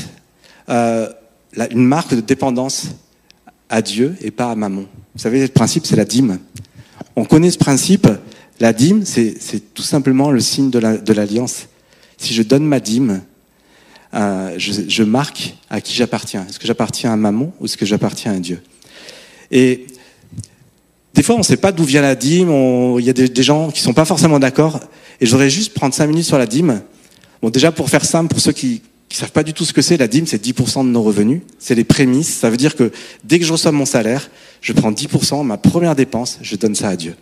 [0.67, 1.07] euh,
[1.71, 2.87] une marque de dépendance
[3.69, 4.83] à Dieu et pas à maman.
[5.15, 6.39] Vous savez, le principe, c'est la dîme.
[7.15, 8.07] On connaît ce principe.
[8.59, 11.61] La dîme, c'est tout simplement le signe de l'alliance.
[11.61, 11.67] La,
[12.17, 13.21] si je donne ma dîme,
[14.13, 16.45] euh, je, marque à qui j'appartiens.
[16.47, 18.61] Est-ce que j'appartiens à maman ou est-ce que j'appartiens à Dieu?
[19.49, 19.87] Et
[21.13, 22.49] des fois, on ne sait pas d'où vient la dîme.
[22.99, 24.81] Il y a des, des, gens qui sont pas forcément d'accord.
[25.21, 26.81] Et je voudrais juste prendre cinq minutes sur la dîme.
[27.41, 28.81] Bon, déjà pour faire simple, pour ceux qui
[29.13, 31.41] qui savent pas du tout ce que c'est, la dîme, c'est 10% de nos revenus.
[31.59, 32.33] C'est les prémices.
[32.33, 32.91] Ça veut dire que
[33.23, 36.89] dès que je reçois mon salaire, je prends 10%, ma première dépense, je donne ça
[36.89, 37.15] à Dieu.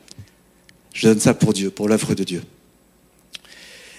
[0.93, 2.43] Je donne ça pour Dieu, pour l'œuvre de Dieu.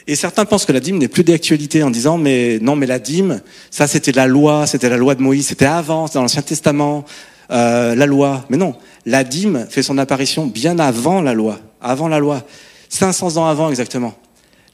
[0.07, 2.99] Et certains pensent que la dîme n'est plus d'actualité en disant mais non mais la
[2.99, 7.05] dîme ça c'était la loi c'était la loi de Moïse c'était avant dans l'Ancien Testament
[7.53, 8.75] euh, la loi mais non
[9.07, 12.45] la dîme fait son apparition bien avant la loi avant la loi
[12.93, 14.15] 500 ans avant exactement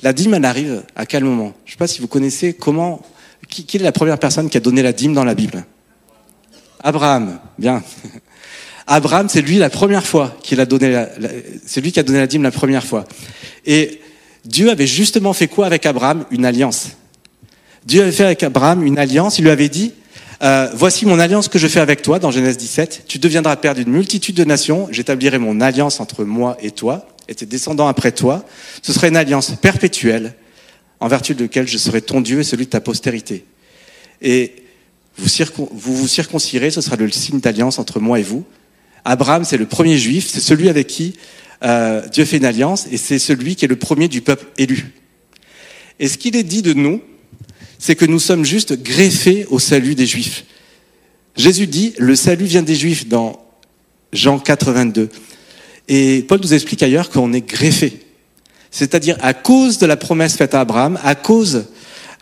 [0.02, 1.52] La dîme, elle arrive à quel moment?
[1.64, 3.00] Je ne sais pas si vous connaissez comment.
[3.48, 5.64] Qui, qui, est la première personne qui a donné la dîme dans la Bible?
[6.82, 7.38] Abraham.
[7.58, 7.82] Bien.
[8.88, 10.90] Abraham, c'est lui la première fois qu'il a donné.
[10.90, 11.08] La,
[11.64, 13.04] c'est lui qui a donné la dîme la première fois.
[13.64, 14.00] Et
[14.44, 16.24] Dieu avait justement fait quoi avec Abraham?
[16.32, 16.88] Une alliance.
[17.86, 19.38] Dieu avait fait avec Abraham une alliance.
[19.38, 19.92] Il lui avait dit
[20.42, 23.04] euh, Voici mon alliance que je fais avec toi, dans Genèse 17.
[23.06, 24.88] Tu deviendras père d'une multitude de nations.
[24.90, 28.44] J'établirai mon alliance entre moi et toi, et tes descendants après toi.
[28.82, 30.34] Ce sera une alliance perpétuelle,
[31.00, 33.44] en vertu de laquelle je serai ton Dieu et celui de ta postérité.
[34.20, 34.54] Et
[35.16, 38.44] vous vous, circoncirez, ce sera le signe d'alliance entre moi et vous.
[39.04, 41.14] Abraham, c'est le premier juif, c'est celui avec qui
[41.64, 44.92] euh, Dieu fait une alliance, et c'est celui qui est le premier du peuple élu.
[45.98, 47.02] Et ce qu'il est dit de nous,
[47.78, 50.44] c'est que nous sommes juste greffés au salut des Juifs.
[51.36, 53.44] Jésus dit, le salut vient des Juifs dans
[54.12, 55.08] Jean 4, 22.
[55.88, 58.00] Et Paul nous explique ailleurs qu'on est greffé.
[58.70, 61.64] C'est-à-dire à cause de la promesse faite à Abraham, à cause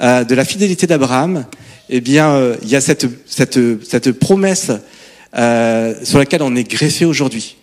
[0.00, 1.44] euh, de la fidélité d'Abraham,
[1.88, 4.70] eh bien, euh, il y a cette, cette, cette promesse
[5.36, 7.56] euh, sur laquelle on est greffé aujourd'hui.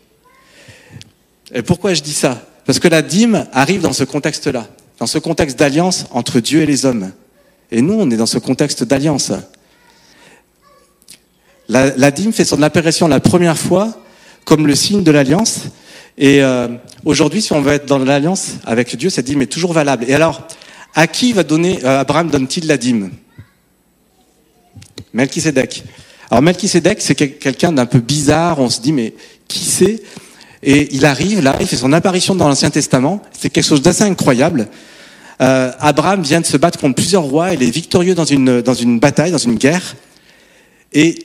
[1.54, 2.46] Et pourquoi je dis ça?
[2.66, 4.68] Parce que la dîme arrive dans ce contexte-là,
[5.00, 7.12] dans ce contexte d'alliance entre Dieu et les hommes.
[7.72, 9.32] Et nous, on est dans ce contexte d'alliance.
[11.70, 13.98] La, la, dîme fait son apparition la première fois
[14.46, 15.62] comme le signe de l'alliance.
[16.18, 16.68] Et euh,
[17.06, 20.06] aujourd'hui, si on veut être dans l'alliance avec Dieu, cette dîme est toujours valable.
[20.08, 20.48] Et alors,
[20.94, 23.12] à qui va donner euh, Abraham donne-t-il la dîme?
[25.14, 25.84] Melchisedec.
[26.30, 28.60] Alors Melchisedec, c'est quelqu'un d'un peu bizarre.
[28.60, 29.14] On se dit, mais
[29.48, 30.02] qui c'est?
[30.62, 33.22] Et il arrive là, il fait son apparition dans l'Ancien Testament.
[33.38, 34.70] C'est quelque chose d'assez incroyable.
[35.42, 38.74] Euh, Abraham vient de se battre contre plusieurs rois, il est victorieux dans une, dans
[38.74, 39.96] une bataille, dans une guerre,
[40.94, 41.16] et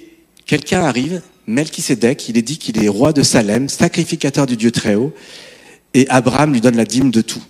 [0.46, 4.94] quelqu'un arrive, Melchisédek, il est dit qu'il est roi de Salem, sacrificateur du Dieu très
[4.94, 5.14] haut,
[5.94, 7.42] et Abraham lui donne la dîme de tout.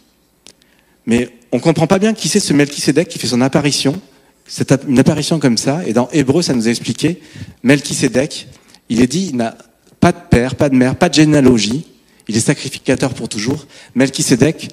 [1.05, 4.01] Mais on ne comprend pas bien qui c'est ce Melchisédek qui fait son apparition,
[4.47, 7.21] c'est une apparition comme ça, et dans Hébreu, ça nous a expliqué,
[7.65, 8.47] Melchisédek,
[8.89, 9.59] il est dit, il n'a
[9.99, 11.85] pas de père, pas de mère, pas de généalogie,
[12.29, 13.67] il est sacrificateur pour toujours.
[13.97, 14.69] Melchisédek,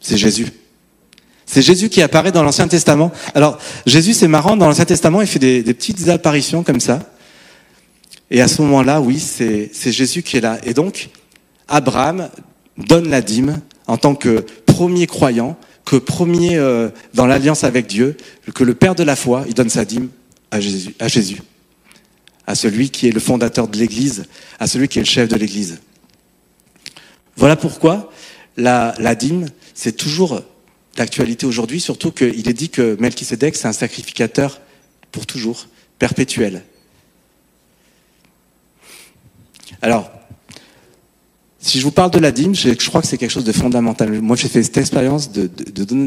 [0.00, 0.46] c'est Jésus.
[1.44, 3.10] C'est Jésus qui apparaît dans l'Ancien Testament.
[3.34, 7.10] Alors, Jésus, c'est marrant, dans l'Ancien Testament, il fait des, des, petites apparitions comme ça.
[8.30, 10.58] Et à ce moment-là, oui, c'est Jésus qui est là.
[10.64, 11.08] Et donc,
[11.66, 12.28] Abraham
[12.76, 18.16] donne la dîme en tant que premier croyant, que premier euh, dans l'alliance avec Dieu,
[18.54, 20.10] que le Père de la foi, il donne sa dîme
[20.50, 21.40] à Jésus, à Jésus,
[22.46, 24.26] à celui qui est le fondateur de l'Église,
[24.60, 25.80] à celui qui est le chef de l'Église.
[27.36, 28.12] Voilà pourquoi
[28.56, 30.42] la, la dîme, c'est toujours
[30.96, 34.60] d'actualité aujourd'hui, surtout qu'il est dit que Melchisedec, c'est un sacrificateur
[35.12, 36.64] pour toujours, perpétuel.
[39.82, 40.10] Alors,
[41.60, 44.20] si je vous parle de la dîme, je, crois que c'est quelque chose de fondamental.
[44.20, 45.48] Moi, j'ai fait cette expérience de,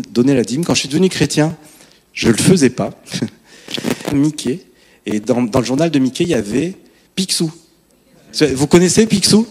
[0.10, 0.64] donner la dîme.
[0.64, 1.56] Quand je suis devenu chrétien,
[2.14, 2.92] je ne le faisais pas.
[4.14, 4.60] Mickey.
[5.06, 6.76] Et dans, le journal de Mickey, il y avait
[7.16, 7.52] Picsou.
[8.56, 9.48] Vous connaissez Picsou?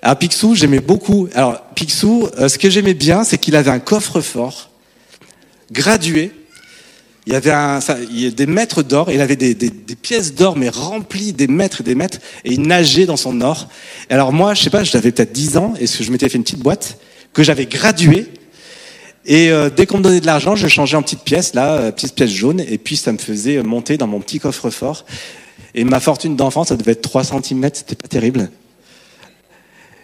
[0.00, 1.28] Alors Picsou, j'aimais beaucoup.
[1.34, 4.70] Alors Picsou, euh, ce que j'aimais bien, c'est qu'il avait un coffre-fort
[5.70, 6.32] gradué.
[7.26, 9.10] Il y avait un, ça, il y avait des mètres d'or.
[9.10, 12.18] Il avait des, des, des pièces d'or, mais remplies des mètres et des mètres.
[12.44, 13.68] Et il nageait dans son or.
[14.10, 16.58] Alors moi, je sais pas, j'avais peut-être 10 ans, et je m'étais fait une petite
[16.58, 16.98] boîte
[17.32, 18.26] que j'avais graduée.
[19.24, 21.92] Et euh, dès qu'on me donnait de l'argent, je changeais en petites pièces, là, euh,
[21.92, 25.04] petites pièces jaunes, et puis ça me faisait monter dans mon petit coffre-fort.
[25.74, 28.50] Et ma fortune d'enfant, ça devait être 3 cm, c'était pas terrible.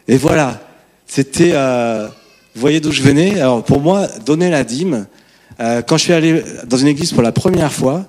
[0.07, 0.61] Et voilà,
[1.07, 2.07] c'était, euh,
[2.55, 3.41] vous voyez d'où je venais?
[3.41, 5.07] Alors pour moi, donner la dîme,
[5.61, 8.07] euh, quand je suis allé dans une église pour la première fois,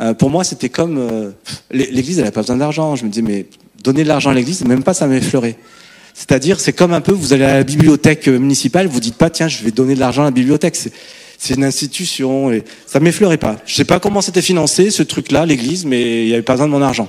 [0.00, 1.30] euh, pour moi c'était comme euh,
[1.70, 2.96] l'église, elle n'a pas besoin d'argent.
[2.96, 3.46] Je me disais mais
[3.82, 5.56] donner de l'argent à l'église, même pas ça m'effleurait.
[6.12, 9.48] C'est-à-dire, c'est comme un peu, vous allez à la bibliothèque municipale, vous dites pas tiens,
[9.48, 10.76] je vais donner de l'argent à la bibliothèque.
[11.38, 13.56] C'est une institution et ça m'effleurait pas.
[13.64, 16.66] Je sais pas comment c'était financé ce truc-là, l'église, mais il y avait pas besoin
[16.66, 17.08] de mon argent.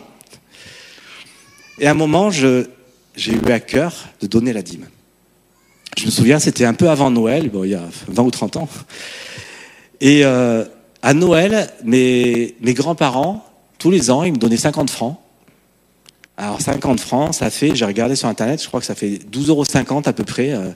[1.79, 2.67] Et à un moment, j'ai
[3.17, 4.85] eu à cœur de donner la dîme.
[5.97, 8.57] Je me souviens, c'était un peu avant Noël, bon, il y a 20 ou 30
[8.57, 8.69] ans.
[10.01, 10.65] Et euh,
[11.03, 13.45] à Noël, mes, mes grands-parents,
[13.77, 15.17] tous les ans, ils me donnaient 50 francs.
[16.37, 19.49] Alors 50 francs, ça fait, j'ai regardé sur Internet, je crois que ça fait 12,50
[19.49, 20.71] euros à peu près, euh,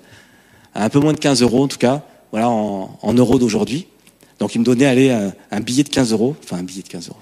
[0.76, 3.88] un peu moins de 15 euros en tout cas, voilà, en, en euros d'aujourd'hui.
[4.38, 6.88] Donc ils me donnaient aller un, un, billet de 15 euros, enfin un billet de
[6.88, 7.20] 15 euros,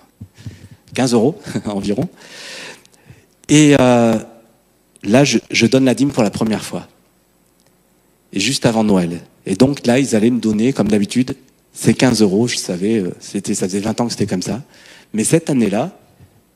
[0.93, 2.09] 15 euros environ.
[3.47, 4.19] Et euh,
[5.03, 6.87] là, je, je, donne la dîme pour la première fois.
[8.33, 9.21] Et juste avant Noël.
[9.45, 11.35] Et donc là, ils allaient me donner, comme d'habitude,
[11.73, 12.47] ces 15 euros.
[12.47, 14.61] Je savais, euh, c'était, ça faisait 20 ans que c'était comme ça.
[15.13, 15.97] Mais cette année-là,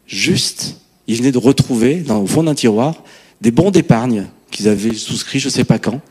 [0.05, 0.77] juste,
[1.07, 3.03] ils venaient de retrouver, dans, au fond d'un tiroir,
[3.41, 6.01] des bons d'épargne qu'ils avaient souscrits, je sais pas quand.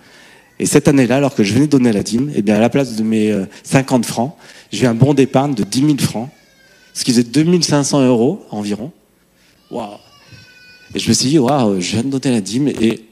[0.59, 2.69] Et cette année-là, alors que je venais de donner la dîme, eh bien, à la
[2.69, 4.37] place de mes 50 euh, francs,
[4.73, 6.31] j'ai un bon d'épargne de 10 000 francs,
[6.95, 8.91] ce qui faisait 2500 euros environ.
[9.71, 9.99] Waouh
[10.95, 13.05] Et je me suis dit, waouh, je viens de donner la dîme et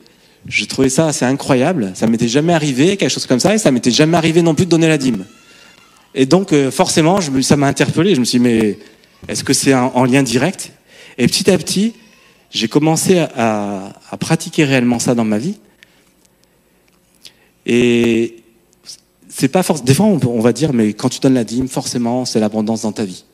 [0.46, 1.92] je trouvais ça assez incroyable.
[1.94, 4.64] Ça m'était jamais arrivé, quelque chose comme ça, et ça m'était jamais arrivé non plus
[4.64, 5.24] de donner la dîme.
[6.14, 8.14] Et donc, euh, forcément, je ça m'a interpellé.
[8.14, 8.78] Je me suis dit, mais
[9.28, 10.72] est-ce que c'est en lien direct?
[11.18, 11.94] Et petit à petit,
[12.50, 15.56] j'ai commencé à, à, pratiquer réellement ça dans ma vie.
[17.66, 18.36] Et
[19.28, 19.86] c'est pas forcément.
[19.86, 22.92] Des fois, on, va dire, mais quand tu donnes la dîme, forcément, c'est l'abondance dans
[22.92, 23.24] ta vie.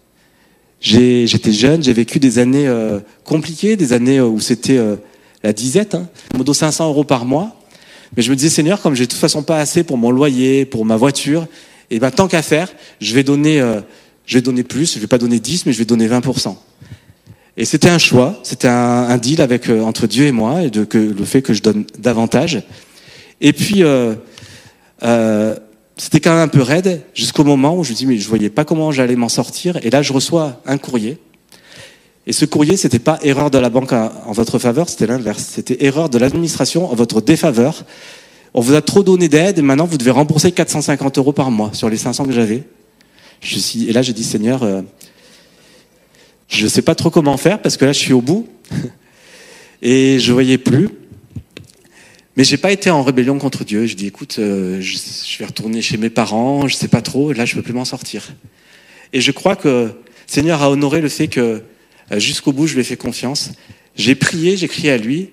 [0.80, 4.96] J'étais jeune, j'ai vécu des années euh, compliquées, des années euh, où c'était euh,
[5.42, 7.54] la disette, hein, modo 500 euros par mois.
[8.16, 10.64] Mais je me disais, Seigneur, comme j'ai de toute façon pas assez pour mon loyer,
[10.64, 11.46] pour ma voiture,
[11.90, 12.68] et ben tant qu'à faire,
[13.00, 13.60] je vais donner,
[14.26, 14.94] je vais donner plus.
[14.94, 16.56] Je vais pas donner 10, mais je vais donner 20%
[17.56, 20.98] Et c'était un choix, c'était un, deal avec entre Dieu et moi, et de, que,
[20.98, 22.62] le fait que je donne davantage.
[23.40, 23.82] Et puis
[26.00, 28.48] c'était quand même un peu raide jusqu'au moment où je me dis mais je voyais
[28.48, 31.18] pas comment j'allais m'en sortir et là je reçois un courrier
[32.26, 35.84] et ce courrier c'était pas erreur de la banque en votre faveur c'était l'inverse c'était
[35.84, 37.84] erreur de l'administration en votre défaveur
[38.54, 41.70] on vous a trop donné d'aide et maintenant vous devez rembourser 450 euros par mois
[41.72, 42.64] sur les 500 que j'avais
[43.40, 44.82] je suis et là j'ai dit Seigneur euh,
[46.48, 48.48] je sais pas trop comment faire parce que là je suis au bout
[49.82, 50.88] et je voyais plus
[52.36, 53.84] mais j'ai pas été en rébellion contre Dieu.
[53.86, 57.44] Je dis, écoute, euh, je, vais retourner chez mes parents, je sais pas trop, là
[57.44, 58.32] je peux plus m'en sortir.
[59.12, 59.90] Et je crois que
[60.26, 61.62] Seigneur a honoré le fait que
[62.12, 63.50] euh, jusqu'au bout je lui ai fait confiance.
[63.96, 65.32] J'ai prié, j'ai crié à lui.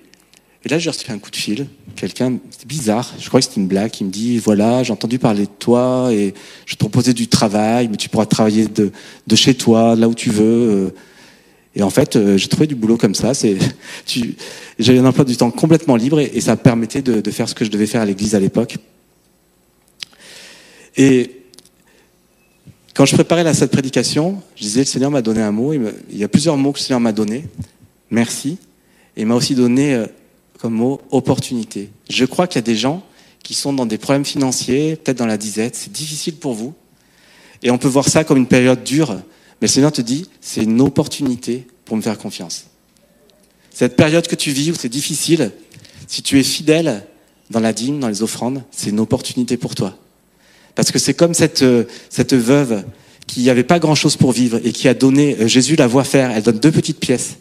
[0.64, 1.66] Et là j'ai reçu un coup de fil.
[1.96, 5.18] Quelqu'un, c'est bizarre, je crois que c'était une blague, qui me dit, voilà, j'ai entendu
[5.18, 6.32] parler de toi et
[6.66, 8.90] je te proposais du travail, mais tu pourras travailler de,
[9.34, 10.92] chez toi, là où tu veux.
[11.78, 13.32] Et en fait, euh, j'ai trouvé du boulot comme ça.
[14.78, 17.70] J'avais un emploi du temps complètement libre et, ça permettait de, faire ce que je
[17.70, 18.76] devais faire à l'église à l'époque.
[20.96, 21.30] Et
[22.94, 25.72] quand je préparais la, cette prédication, je disais, le Seigneur m'a donné un mot.
[25.72, 27.44] Il, y a plusieurs mots que le Seigneur m'a donné.
[28.10, 28.58] Merci.
[29.16, 30.06] Et il m'a aussi donné euh,
[30.58, 31.90] comme mot opportunité.
[32.10, 33.02] Je crois qu'il y a des gens
[33.42, 35.76] qui sont dans des problèmes financiers, peut-être dans la disette.
[35.76, 36.74] C'est difficile pour vous.
[37.62, 39.18] Et on peut voir ça comme une période dure
[39.60, 42.66] mais le Seigneur te dit, c'est une opportunité pour me faire confiance.
[43.72, 45.52] Cette période que tu vis où c'est difficile,
[46.06, 47.04] si tu es fidèle
[47.50, 49.96] dans la dîme, dans les offrandes, c'est une opportunité pour toi.
[50.74, 51.64] Parce que c'est comme cette,
[52.08, 52.84] cette veuve
[53.26, 56.30] qui n'avait pas grand-chose pour vivre et qui a donné, euh, Jésus la voit faire,
[56.30, 57.36] elle donne deux petites pièces.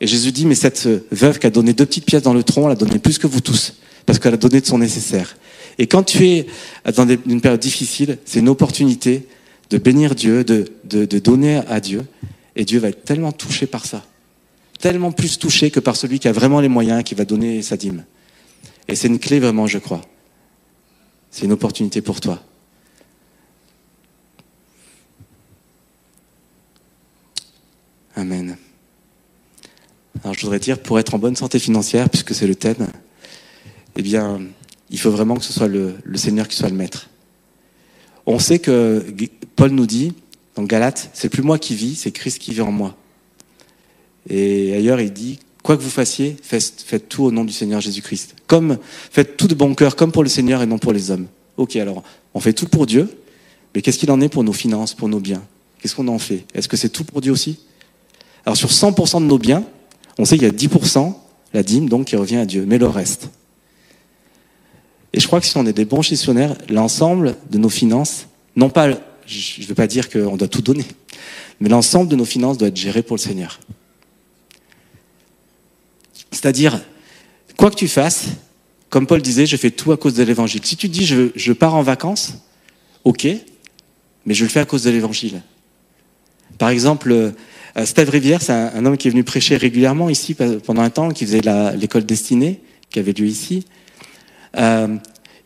[0.00, 2.66] Et Jésus dit, mais cette veuve qui a donné deux petites pièces dans le tronc,
[2.66, 3.74] elle a donné plus que vous tous,
[4.06, 5.36] parce qu'elle a donné de son nécessaire.
[5.78, 6.46] Et quand tu es
[6.94, 9.26] dans une période difficile, c'est une opportunité
[9.70, 12.04] de bénir Dieu, de, de, de, donner à Dieu.
[12.56, 14.04] Et Dieu va être tellement touché par ça.
[14.80, 17.76] Tellement plus touché que par celui qui a vraiment les moyens, qui va donner sa
[17.76, 18.04] dîme.
[18.88, 20.02] Et c'est une clé vraiment, je crois.
[21.30, 22.42] C'est une opportunité pour toi.
[28.16, 28.56] Amen.
[30.28, 32.86] Alors je voudrais dire, pour être en bonne santé financière, puisque c'est le thème,
[33.96, 34.42] eh bien,
[34.90, 37.08] il faut vraiment que ce soit le, Seigneur qui soit le maître.
[38.26, 39.06] On sait que
[39.56, 40.12] Paul nous dit,
[40.54, 42.94] dans Galates, c'est plus moi qui vis, c'est Christ qui vit en moi.
[44.28, 48.34] Et ailleurs, il dit, quoi que vous fassiez, faites, tout au nom du Seigneur Jésus-Christ.
[48.46, 48.76] Comme,
[49.10, 51.26] faites tout de bon cœur, comme pour le Seigneur et non pour les hommes.
[51.56, 52.02] Ok, alors,
[52.34, 53.08] on fait tout pour Dieu,
[53.74, 55.42] mais qu'est-ce qu'il en est pour nos finances, pour nos biens?
[55.80, 56.44] Qu'est-ce qu'on en fait?
[56.52, 57.60] Est-ce que c'est tout pour Dieu aussi?
[58.44, 59.64] Alors, sur 100% de nos biens,
[60.18, 61.14] on sait qu'il y a 10%,
[61.54, 63.30] la dîme, donc, qui revient à Dieu, mais le reste.
[65.12, 68.26] Et je crois que si on est des bons gestionnaires, l'ensemble de nos finances,
[68.56, 68.90] non pas,
[69.26, 70.84] je ne veux pas dire qu'on doit tout donner,
[71.60, 73.60] mais l'ensemble de nos finances doit être géré pour le Seigneur.
[76.30, 76.80] C'est-à-dire,
[77.56, 78.26] quoi que tu fasses,
[78.90, 80.60] comme Paul disait, je fais tout à cause de l'évangile.
[80.64, 82.34] Si tu dis je, pars en vacances,
[83.04, 83.26] ok,
[84.26, 85.42] mais je le fais à cause de l'évangile.
[86.58, 87.32] Par exemple,
[87.84, 91.26] Steve Rivière, c'est un, homme qui est venu prêcher régulièrement ici pendant un temps, qui
[91.26, 91.42] faisait
[91.76, 92.60] l'école destinée,
[92.90, 93.64] qui avait lieu ici.
[94.56, 94.96] Euh,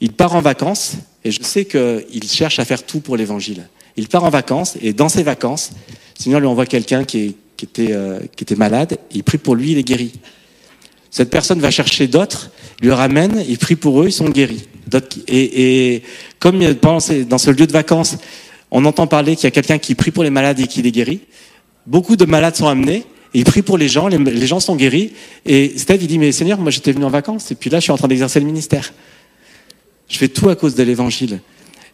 [0.01, 3.68] il part en vacances et je sais qu'il cherche à faire tout pour l'évangile.
[3.97, 5.73] Il part en vacances et dans ses vacances,
[6.18, 9.79] le Seigneur lui envoie quelqu'un qui, était, euh, était malade, il prie pour lui, il
[9.79, 10.12] est guéri.
[11.11, 14.66] Cette personne va chercher d'autres, lui ramène, il prie pour eux, ils sont guéris.
[15.29, 16.03] Et, et
[16.38, 18.16] comme dans ce lieu de vacances,
[18.71, 20.90] on entend parler qu'il y a quelqu'un qui prie pour les malades et qui les
[20.90, 21.21] guérit,
[21.87, 25.12] beaucoup de malades sont amenés, il prie pour les gens, les, gens sont guéris.
[25.47, 27.85] Et Steve, il dit, mais Seigneur, moi j'étais venu en vacances, et puis là je
[27.85, 28.92] suis en train d'exercer le ministère.
[30.09, 31.40] Je fais tout à cause de l'évangile.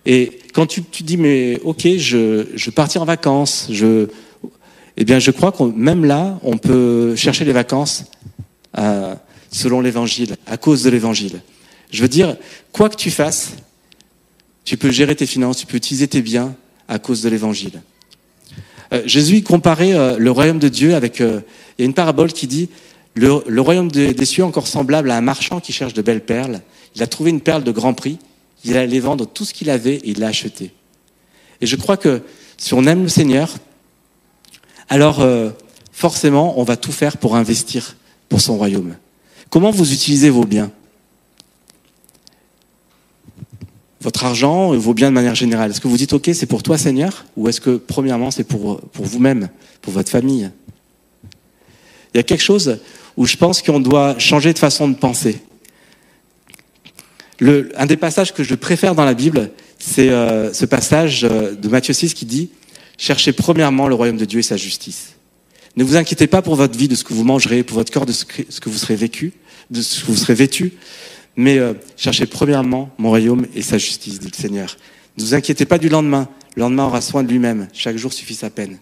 [0.04, 4.08] Et quand tu, tu dis, mais ok, je, je partir en vacances, je,
[4.96, 8.04] eh bien je crois que même là, on peut chercher les vacances
[8.76, 9.14] euh,
[9.50, 11.40] selon l'évangile, à cause de l'évangile.
[11.90, 12.36] Je veux dire,
[12.72, 13.52] quoi que tu fasses,
[14.64, 16.54] tu peux gérer tes finances, tu peux utiliser tes biens
[16.88, 17.80] à cause de l'évangile.
[18.92, 21.40] Euh, Jésus comparait euh, le royaume de Dieu avec, euh,
[21.78, 22.68] il y a une parabole qui dit,
[23.14, 26.60] le, royaume des, des cieux encore semblable à un marchand qui cherche de belles perles.
[26.94, 28.18] Il a trouvé une perle de grand prix,
[28.64, 30.72] il allait vendre tout ce qu'il avait et il l'a acheté.
[31.60, 32.22] Et je crois que
[32.56, 33.56] si on aime le Seigneur,
[34.88, 35.26] alors
[35.92, 37.96] forcément, on va tout faire pour investir
[38.28, 38.94] pour son royaume.
[39.50, 40.70] Comment vous utilisez vos biens?
[44.00, 45.70] Votre argent, vos biens de manière générale.
[45.70, 48.80] Est-ce que vous dites, OK, c'est pour toi Seigneur Ou est-ce que, premièrement, c'est pour,
[48.80, 49.48] pour vous-même,
[49.82, 50.50] pour votre famille?
[52.14, 52.78] Il y a quelque chose
[53.16, 55.40] où je pense qu'on doit changer de façon de penser.
[57.40, 61.68] Un des passages que je préfère dans la Bible, c'est euh, ce passage euh, de
[61.68, 62.50] Matthieu 6 qui dit
[62.96, 65.14] Cherchez premièrement le royaume de Dieu et sa justice.
[65.76, 68.06] Ne vous inquiétez pas pour votre vie, de ce que vous mangerez, pour votre corps,
[68.06, 69.32] de ce que vous serez vécu,
[69.70, 70.72] de ce que vous serez vêtu,
[71.38, 74.76] mais euh, cherchez premièrement mon royaume et sa justice, dit le Seigneur.
[75.16, 76.28] Ne vous inquiétez pas du lendemain.
[76.56, 77.68] Le lendemain aura soin de lui-même.
[77.72, 78.78] Chaque jour suffit sa peine.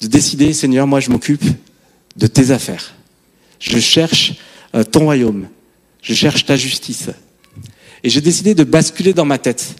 [0.00, 1.44] De décider, Seigneur, moi je m'occupe
[2.16, 2.94] de tes affaires.
[3.58, 4.32] Je cherche
[4.74, 5.46] euh, ton royaume.
[6.00, 7.10] Je cherche ta justice.
[8.02, 9.76] Et j'ai décidé de basculer dans ma tête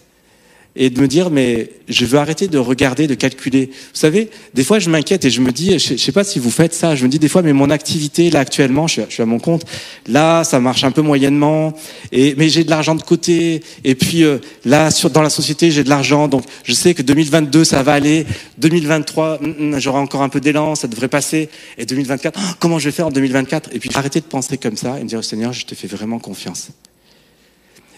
[0.75, 3.67] et de me dire mais je veux arrêter de regarder, de calculer.
[3.67, 6.51] Vous savez, des fois je m'inquiète et je me dis, je, sais pas si vous
[6.51, 9.25] faites ça, je me dis des fois mais mon activité là actuellement, je suis, à
[9.25, 9.65] mon compte,
[10.07, 11.73] là ça marche un peu moyennement,
[12.11, 15.71] et mais j'ai de l'argent de côté et puis euh, là sur, dans la société
[15.71, 18.25] j'ai de l'argent donc je sais que 2022 ça va aller,
[18.57, 22.79] 2023 mm, mm, j'aurai encore un peu d'élan, ça devrait passer et 2024 oh, comment
[22.79, 25.23] je vais faire en 2024 et puis arrêter de penser comme ça et me dire
[25.23, 26.69] Seigneur je te fais vraiment confiance.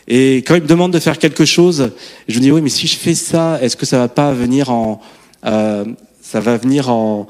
[0.07, 1.91] Et quand il me demande de faire quelque chose,
[2.27, 4.69] je me dis oui, mais si je fais ça, est-ce que ça va pas venir
[4.69, 4.99] en,
[5.45, 5.85] euh,
[6.21, 7.27] ça va venir en,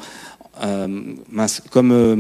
[0.64, 0.88] euh,
[1.70, 2.16] comme euh,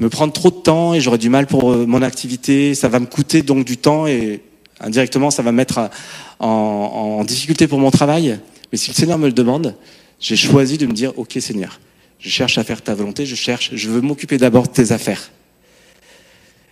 [0.00, 3.06] me prendre trop de temps et j'aurai du mal pour mon activité, ça va me
[3.06, 4.42] coûter donc du temps et
[4.80, 5.90] indirectement ça va me mettre
[6.38, 8.38] en, en difficulté pour mon travail.
[8.70, 9.74] Mais si le Seigneur me le demande,
[10.20, 11.80] j'ai choisi de me dire ok Seigneur,
[12.18, 15.30] je cherche à faire ta volonté, je cherche, je veux m'occuper d'abord de tes affaires.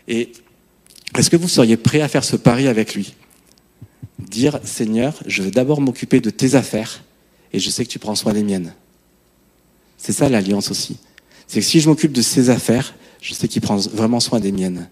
[0.08, 0.32] Et
[1.16, 3.14] est-ce que vous seriez prêt à faire ce pari avec lui?
[4.18, 7.02] Dire Seigneur, je vais d'abord m'occuper de tes affaires
[7.52, 8.74] et je sais que tu prends soin des miennes.
[9.96, 10.98] C'est ça l'alliance aussi.
[11.46, 14.52] C'est que si je m'occupe de ses affaires, je sais qu'il prend vraiment soin des
[14.52, 14.88] miennes.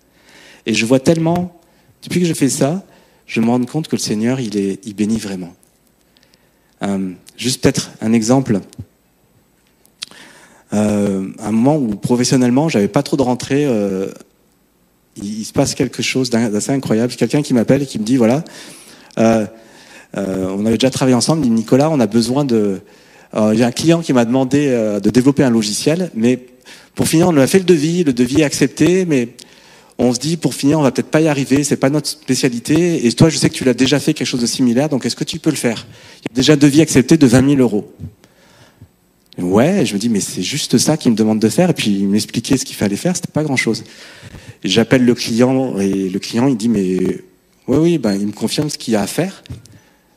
[0.66, 1.60] Et je vois tellement,
[2.02, 2.84] depuis que je fais ça,
[3.26, 5.54] je me rends compte que le Seigneur, il, est, il bénit vraiment.
[6.82, 8.60] Euh, juste peut-être un exemple.
[10.72, 14.10] Euh, un moment où professionnellement, j'avais pas trop de rentrée, euh,
[15.16, 17.12] il, se passe quelque chose d'assez incroyable.
[17.14, 18.44] Quelqu'un qui m'appelle et qui me dit voilà,
[19.18, 19.46] euh,
[20.16, 21.46] euh, on avait déjà travaillé ensemble.
[21.46, 22.80] Il Nicolas, on a besoin de.
[23.34, 26.38] Euh, J'ai un client qui m'a demandé euh, de développer un logiciel, mais
[26.94, 29.28] pour finir, on a fait le devis, le devis est accepté, mais
[29.98, 33.06] on se dit pour finir, on va peut-être pas y arriver, c'est pas notre spécialité.
[33.06, 35.16] Et toi, je sais que tu l'as déjà fait quelque chose de similaire, donc est-ce
[35.16, 35.86] que tu peux le faire?
[36.20, 37.90] Il y a déjà un devis accepté de 20 000 euros.
[39.38, 41.70] Ouais, je me dis mais c'est juste ça qu'il me demande de faire.
[41.70, 43.84] Et puis il m'expliquait ce qu'il fallait faire, c'était pas grand-chose.
[44.62, 46.98] J'appelle le client et le client il dit mais
[47.68, 49.44] oui, oui, ben, il me confirme ce qu'il y a à faire.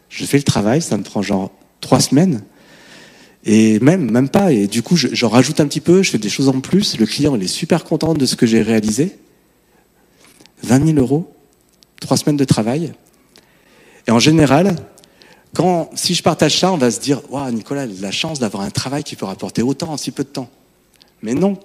[0.10, 2.44] Je fais le travail, ça me prend genre trois semaines.
[3.44, 4.52] Et même, même pas.
[4.52, 6.98] Et du coup, j'en rajoute un petit peu, je fais des choses en plus.
[6.98, 9.18] Le client, il est super content de ce que j'ai réalisé.
[10.64, 11.32] 20 000 euros,
[12.00, 12.94] trois semaines de travail.
[14.08, 14.76] Et en général,
[15.54, 18.72] quand, si je partage ça, on va se dire, waouh, Nicolas, la chance d'avoir un
[18.72, 20.50] travail qui peut rapporter autant en si peu de temps.
[21.22, 21.60] Mais non.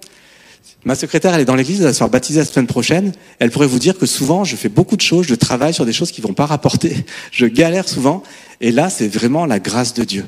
[0.83, 3.11] Ma secrétaire, elle est dans l'église, elle va se faire baptiser la semaine prochaine.
[3.37, 5.93] Elle pourrait vous dire que souvent, je fais beaucoup de choses, je travaille sur des
[5.93, 7.05] choses qui vont pas rapporter.
[7.31, 8.23] Je galère souvent.
[8.61, 10.25] Et là, c'est vraiment la grâce de Dieu.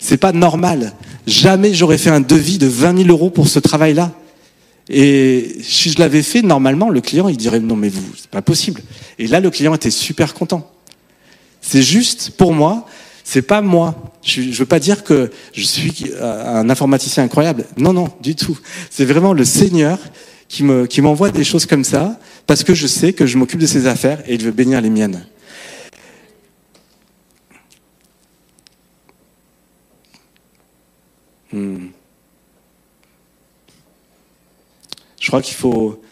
[0.00, 0.94] C'est pas normal.
[1.28, 4.12] Jamais j'aurais fait un devis de 20 000 euros pour ce travail-là.
[4.88, 8.42] Et si je l'avais fait, normalement, le client, il dirait non, mais vous, c'est pas
[8.42, 8.82] possible.
[9.20, 10.68] Et là, le client était super content.
[11.60, 12.86] C'est juste, pour moi,
[13.24, 14.12] c'est pas moi.
[14.22, 17.66] Je ne veux pas dire que je suis un informaticien incroyable.
[17.76, 18.58] Non, non, du tout.
[18.90, 19.98] C'est vraiment le Seigneur
[20.48, 23.60] qui me qui m'envoie des choses comme ça parce que je sais que je m'occupe
[23.60, 25.24] de ses affaires et il veut bénir les miennes.
[31.52, 31.88] Hmm.
[35.20, 36.02] Je crois qu'il faut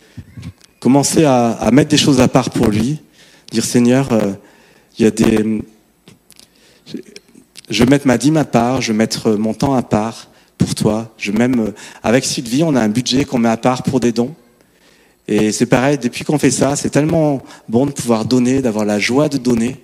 [0.78, 3.00] commencer à, à, mettre des choses à part pour lui,
[3.50, 4.32] dire Seigneur, euh,
[4.98, 5.62] il y a des
[7.70, 10.74] je vais mettre ma dîme à part, je vais mettre mon temps à part pour
[10.74, 11.14] toi.
[11.16, 14.34] Je même avec Sylvie, on a un budget qu'on met à part pour des dons.
[15.28, 18.98] Et c'est pareil, depuis qu'on fait ça, c'est tellement bon de pouvoir donner, d'avoir la
[18.98, 19.80] joie de donner,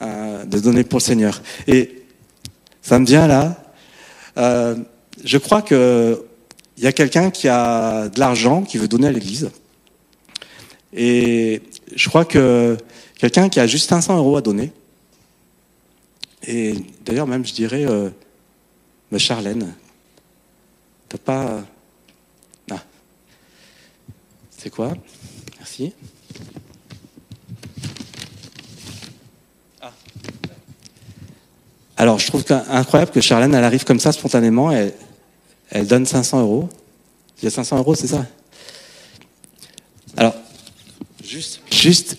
[0.00, 1.42] euh, de donner pour le Seigneur.
[1.66, 2.02] Et
[2.80, 3.62] ça me vient là.
[4.38, 4.74] Euh,
[5.22, 6.24] je crois que
[6.76, 9.50] il y a quelqu'un qui a de l'argent, qui veut donner à l'Église.
[10.92, 11.62] Et
[11.94, 12.76] je crois que
[13.16, 14.72] quelqu'un qui a juste 500 euros à donner,
[16.46, 16.74] et
[17.04, 18.10] d'ailleurs même je dirais, euh,
[19.10, 19.74] bah, Charlène,
[21.08, 21.64] t'as pas...
[22.70, 22.82] Ah.
[24.50, 24.94] C'est quoi?
[25.58, 25.92] Merci.
[29.80, 29.92] Ah.
[31.96, 34.94] Alors, je trouve incroyable que Charlène, elle arrive comme ça spontanément, elle,
[35.70, 36.68] elle donne 500 euros.
[37.38, 38.26] Il y a 500 euros, c'est ça?
[40.16, 40.34] Alors,
[41.22, 42.16] juste, juste,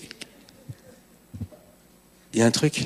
[2.33, 2.85] il y a un truc.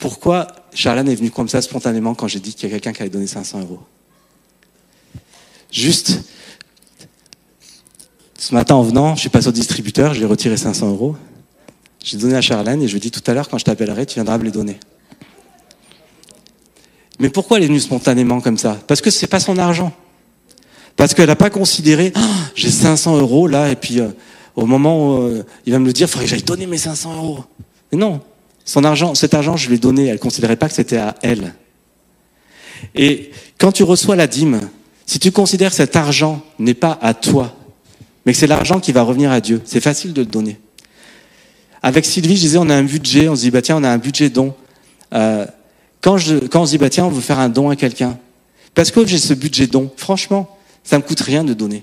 [0.00, 3.02] Pourquoi Charlène est venue comme ça spontanément quand j'ai dit qu'il y a quelqu'un qui
[3.02, 3.80] avait donné 500 euros
[5.70, 6.22] Juste,
[8.36, 11.16] ce matin en venant, je suis passé au distributeur, je lui ai retiré 500 euros.
[12.02, 14.06] J'ai donné à Charlène et je lui ai dit tout à l'heure, quand je t'appellerai,
[14.06, 14.80] tu viendras me les donner.
[17.20, 18.78] Mais pourquoi elle est venue spontanément comme ça?
[18.86, 19.92] Parce que c'est pas son argent.
[20.96, 22.20] Parce qu'elle n'a pas considéré, ah,
[22.54, 24.08] j'ai 500 euros là, et puis euh,
[24.56, 26.78] au moment où euh, il va me le dire, il faudrait que j'aille donner mes
[26.78, 27.44] 500 euros.
[27.92, 28.22] Mais non,
[28.70, 30.06] son argent, cet argent, je l'ai donné.
[30.06, 31.54] Elle ne considérait pas que c'était à elle.
[32.94, 34.60] Et quand tu reçois la dîme,
[35.06, 37.56] si tu considères que cet argent n'est pas à toi,
[38.24, 40.60] mais que c'est l'argent qui va revenir à Dieu, c'est facile de le donner.
[41.82, 43.90] Avec Sylvie, je disais, on a un budget, on se dit, bah tiens, on a
[43.90, 44.54] un budget don.
[45.14, 45.46] Euh,
[46.00, 48.20] quand, je, quand on se dit, bah tiens, on veut faire un don à quelqu'un,
[48.76, 51.82] parce que j'ai ce budget don, franchement, ça me coûte rien de donner.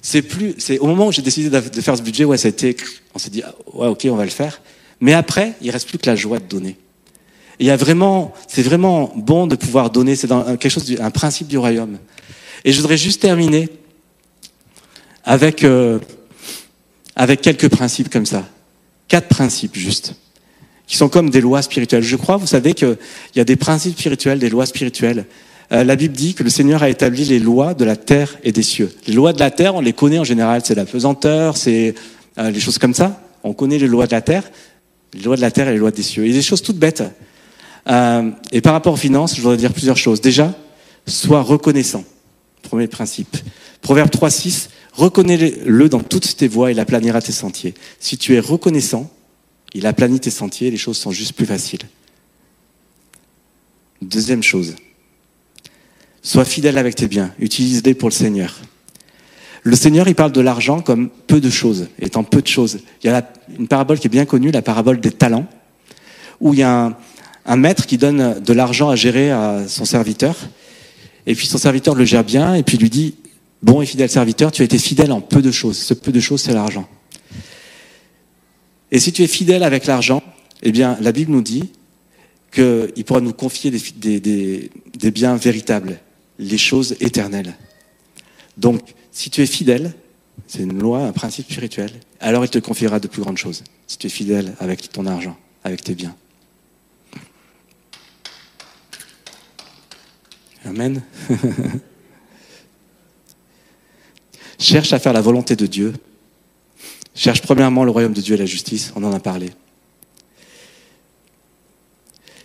[0.00, 2.50] C'est plus, c'est au moment où j'ai décidé de faire ce budget, ouais, ça a
[2.50, 2.76] été,
[3.16, 4.60] on s'est dit, ah, ouais, ok, on va le faire.
[5.04, 6.78] Mais après, il reste plus que la joie de donner.
[7.58, 10.16] il y a vraiment, c'est vraiment bon de pouvoir donner.
[10.16, 11.98] C'est quelque chose, un principe du royaume.
[12.64, 13.68] Et je voudrais juste terminer
[15.22, 15.98] avec euh,
[17.16, 18.48] avec quelques principes comme ça,
[19.06, 20.14] quatre principes juste
[20.86, 22.02] qui sont comme des lois spirituelles.
[22.02, 22.96] Je crois, vous savez qu'il
[23.36, 25.26] y a des principes spirituels, des lois spirituelles.
[25.72, 28.52] Euh, la Bible dit que le Seigneur a établi les lois de la terre et
[28.52, 28.90] des cieux.
[29.06, 31.94] Les lois de la terre, on les connaît en général, c'est la pesanteur, c'est
[32.38, 33.20] euh, les choses comme ça.
[33.42, 34.44] On connaît les lois de la terre,
[35.14, 36.24] les lois de la terre et les lois des cieux.
[36.24, 37.02] A des choses toutes bêtes.
[37.88, 40.20] Euh, et par rapport aux finances, je voudrais dire plusieurs choses.
[40.20, 40.54] Déjà,
[41.06, 42.04] sois reconnaissant.
[42.62, 43.36] Premier principe.
[43.82, 47.74] Proverbe 3, 6, reconnais-le dans toutes tes voies, il aplanira tes sentiers.
[48.00, 49.12] Si tu es reconnaissant,
[49.74, 51.82] il aplanit tes sentiers, les choses sont juste plus faciles.
[54.00, 54.74] Deuxième chose,
[56.22, 58.54] sois fidèle avec tes biens, utilise-les pour le Seigneur.
[59.66, 62.80] Le Seigneur, il parle de l'argent comme peu de choses, étant peu de choses.
[63.02, 63.26] Il y a
[63.58, 65.46] une parabole qui est bien connue, la parabole des talents,
[66.40, 66.98] où il y a
[67.46, 70.36] un, maître qui donne de l'argent à gérer à son serviteur,
[71.26, 73.14] et puis son serviteur le gère bien, et puis lui dit,
[73.62, 75.78] bon et fidèle serviteur, tu as été fidèle en peu de choses.
[75.78, 76.86] Ce peu de choses, c'est l'argent.
[78.92, 80.22] Et si tu es fidèle avec l'argent,
[80.62, 81.70] eh bien, la Bible nous dit
[82.52, 85.98] qu'il pourra nous confier des, des, des, biens véritables,
[86.38, 87.54] les choses éternelles.
[88.58, 88.82] Donc,
[89.14, 89.94] si tu es fidèle,
[90.46, 91.90] c'est une loi, un principe spirituel,
[92.20, 95.38] alors il te confiera de plus grandes choses, si tu es fidèle avec ton argent,
[95.62, 96.14] avec tes biens.
[100.66, 101.02] Amen.
[104.58, 105.92] Cherche à faire la volonté de Dieu
[107.14, 109.50] Cherche premièrement le royaume de Dieu et la justice, on en a parlé.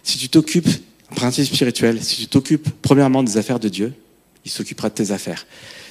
[0.04, 0.70] Si tu t'occupes,
[1.16, 3.94] principe spirituel, si tu t'occupes premièrement des affaires de Dieu,
[4.46, 5.48] il s'occupera de tes affaires.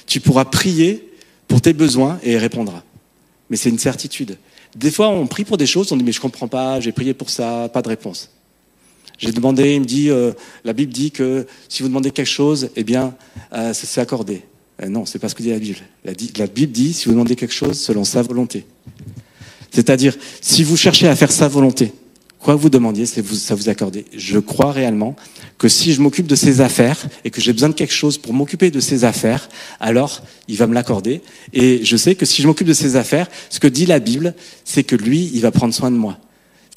[0.09, 1.07] Tu pourras prier
[1.47, 2.83] pour tes besoins et il répondra.
[3.49, 4.37] Mais c'est une certitude.
[4.75, 7.13] Des fois, on prie pour des choses, on dit mais je comprends pas, j'ai prié
[7.13, 8.31] pour ça, pas de réponse.
[9.19, 10.31] J'ai demandé, il me dit, euh,
[10.65, 13.13] la Bible dit que si vous demandez quelque chose, eh bien,
[13.53, 14.41] euh, c'est accordé.
[14.81, 15.77] Euh, non, c'est pas ce que dit la Bible.
[16.03, 18.65] La, Bible dit, si vous demandez quelque chose, selon sa volonté.
[19.71, 21.93] C'est-à-dire, si vous cherchez à faire sa volonté,
[22.39, 24.05] quoi que vous demandiez, ça vous accorder.
[24.15, 25.15] Je crois réellement
[25.57, 28.33] que si je m'occupe de ses affaires et que j'ai besoin de quelque chose pour
[28.33, 31.21] m'occuper de ses affaires, alors il va me l'accorder.
[31.53, 34.33] Et je sais que si je m'occupe de ses affaires, ce que dit la Bible,
[34.63, 36.17] c'est que lui, il va prendre soin de moi.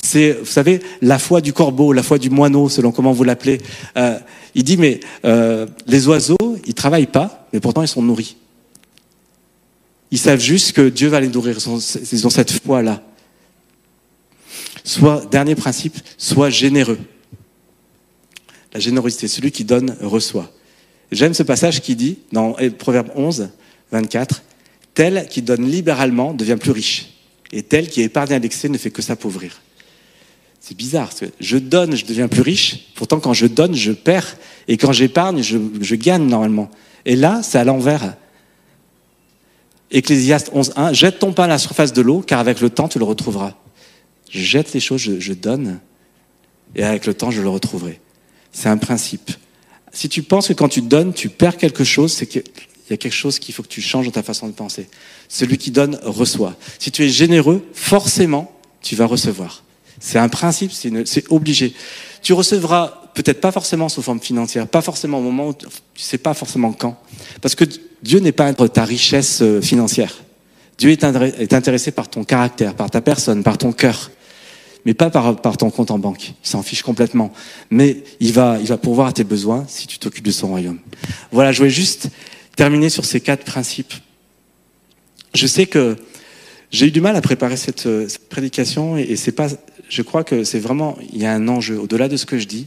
[0.03, 3.59] C'est, vous savez, la foi du corbeau, la foi du moineau, selon comment vous l'appelez.
[3.97, 4.19] Euh,
[4.57, 6.37] il dit, mais euh, les oiseaux,
[6.67, 8.37] ils travaillent pas, mais pourtant ils sont nourris.
[10.11, 11.57] Ils savent juste que Dieu va les nourrir.
[11.57, 13.03] Ils ont cette foi-là.
[14.85, 16.99] Soit, dernier principe, soit généreux.
[18.73, 20.51] La générosité, celui qui donne reçoit.
[21.13, 23.51] J'aime ce passage qui dit, dans Proverbe 11,
[23.93, 24.43] 24,
[24.95, 27.11] tel qui donne libéralement devient plus riche,
[27.53, 29.61] et tel qui épargne à l'excès ne fait que s'appauvrir.
[30.61, 32.93] C'est bizarre, parce que je donne, je deviens plus riche.
[32.95, 34.37] Pourtant, quand je donne, je perds.
[34.69, 36.71] Et quand j'épargne, je, gagne normalement.
[37.05, 38.15] Et là, c'est à l'envers.
[39.91, 43.01] Ecclésiaste 11.1, jette ton pain à la surface de l'eau, car avec le temps, tu
[43.01, 43.55] le retrouveras.
[44.33, 45.79] Je jette les choses, je, je donne,
[46.75, 48.01] et avec le temps, je le retrouverai.
[48.51, 49.31] C'est un principe.
[49.93, 52.43] Si tu penses que quand tu donnes, tu perds quelque chose, c'est qu'il
[52.89, 54.89] il y a quelque chose qu'il faut que tu changes dans ta façon de penser.
[55.29, 56.57] Celui qui donne reçoit.
[56.79, 58.53] Si tu es généreux, forcément,
[58.83, 59.63] tu vas recevoir.
[60.01, 61.75] C'est un principe, c'est obligé.
[62.23, 65.69] Tu recevras peut-être pas forcément sous forme financière, pas forcément au moment où tu
[66.03, 67.01] sais pas forcément quand,
[67.41, 67.65] parce que
[68.03, 70.23] Dieu n'est pas ta richesse euh, financière.
[70.79, 71.05] Dieu est
[71.55, 74.11] intéressé par ton caractère, par ta personne, par ton cœur,
[74.85, 76.31] mais pas par, par ton compte en banque.
[76.31, 77.33] Il s'en fiche complètement.
[77.71, 80.79] Mais il va, il va pourvoir à tes besoins si tu t'occupes de son royaume.
[81.31, 82.09] Voilà, je voulais juste
[82.57, 83.95] terminer sur ces quatre principes.
[85.35, 85.97] Je sais que
[86.71, 89.49] j'ai eu du mal à préparer cette, euh, prédication et, c'est pas,
[89.89, 92.47] je crois que c'est vraiment, il y a un enjeu au-delà de ce que je
[92.47, 92.67] dis.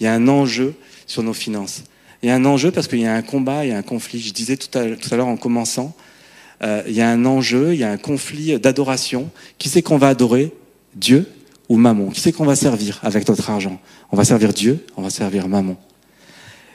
[0.00, 0.74] Il y a un enjeu
[1.06, 1.84] sur nos finances.
[2.22, 3.82] Il y a un enjeu parce qu'il y a un combat, il y a un
[3.82, 4.20] conflit.
[4.20, 5.94] Je disais tout à, tout à l'heure en commençant,
[6.62, 9.30] euh, il y a un enjeu, il y a un conflit d'adoration.
[9.58, 10.52] Qui c'est qu'on va adorer?
[10.94, 11.26] Dieu
[11.68, 13.80] ou Mammon Qui c'est qu'on va servir avec notre argent?
[14.12, 15.76] On va servir Dieu, on va servir Mammon.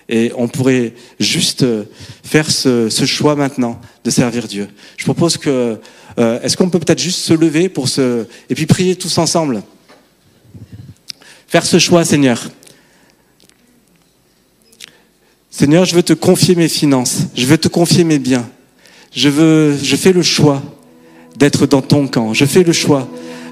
[0.10, 1.86] Et on pourrait juste euh,
[2.24, 4.68] faire ce, ce choix maintenant de servir Dieu.
[4.98, 5.80] Je propose que,
[6.20, 9.64] euh, est-ce qu'on peut peut-être juste se lever pour se, et puis prier tous ensemble?
[11.48, 12.50] Faire ce choix, Seigneur.
[15.50, 18.50] Seigneur, je veux te confier mes finances, je veux te confier mes biens.
[19.14, 20.64] Je veux, je fais le choix
[21.38, 22.34] d'être dans ton camp.
[22.34, 23.08] Je fais le choix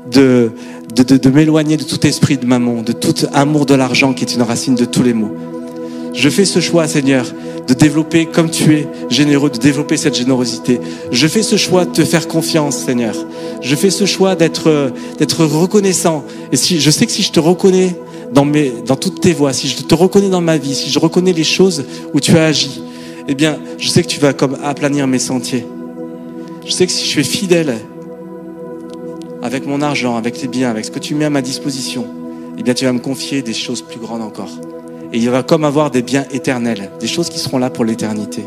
[0.10, 0.52] de,
[0.96, 4.26] de, de, de m'éloigner de tout esprit de maman, de tout amour de l'argent qui
[4.26, 5.36] est une racine de tous les maux.
[6.14, 7.26] Je fais ce choix, Seigneur,
[7.68, 10.80] de développer comme tu es généreux, de développer cette générosité.
[11.12, 13.16] Je fais ce choix de te faire confiance, Seigneur.
[13.62, 16.24] Je fais ce choix d'être, d'être reconnaissant.
[16.52, 17.96] Et si, je sais que si je te reconnais
[18.34, 20.98] dans mes, dans toutes tes voies, si je te reconnais dans ma vie, si je
[20.98, 22.82] reconnais les choses où tu as agi,
[23.28, 25.66] eh bien, je sais que tu vas comme aplanir mes sentiers.
[26.66, 27.76] Je sais que si je suis fidèle
[29.50, 32.06] avec mon argent, avec les biens, avec ce que tu mets à ma disposition,
[32.60, 34.52] eh bien, tu vas me confier des choses plus grandes encore.
[35.12, 38.44] Et il va comme avoir des biens éternels, des choses qui seront là pour l'éternité.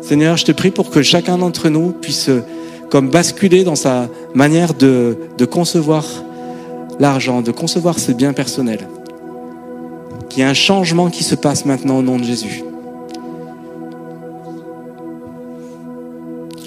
[0.00, 2.28] Seigneur, je te prie pour que chacun d'entre nous puisse
[2.90, 6.04] comme basculer dans sa manière de, de concevoir
[6.98, 8.88] l'argent, de concevoir ses biens personnels.
[10.28, 12.64] Qu'il y ait un changement qui se passe maintenant au nom de Jésus.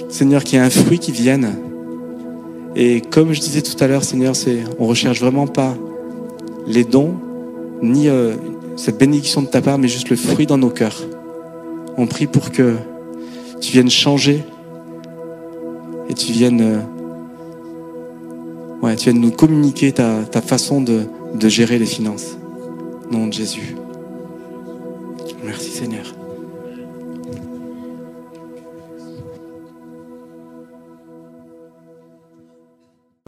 [0.08, 1.56] Seigneur, qu'il y ait un fruit qui vienne.
[2.76, 5.76] Et comme je disais tout à l'heure, Seigneur, c'est, on recherche vraiment pas
[6.68, 7.16] les dons,
[7.82, 8.36] ni euh,
[8.76, 11.02] cette bénédiction de ta part, mais juste le fruit dans nos cœurs.
[11.98, 12.76] On prie pour que
[13.62, 14.44] tu viennes changer
[16.10, 16.80] et tu viennes, euh,
[18.82, 21.04] ouais, tu viennes nous communiquer ta, ta façon de,
[21.34, 22.38] de gérer les finances.
[23.12, 23.76] Nom de Jésus.
[25.44, 26.15] Merci Seigneur.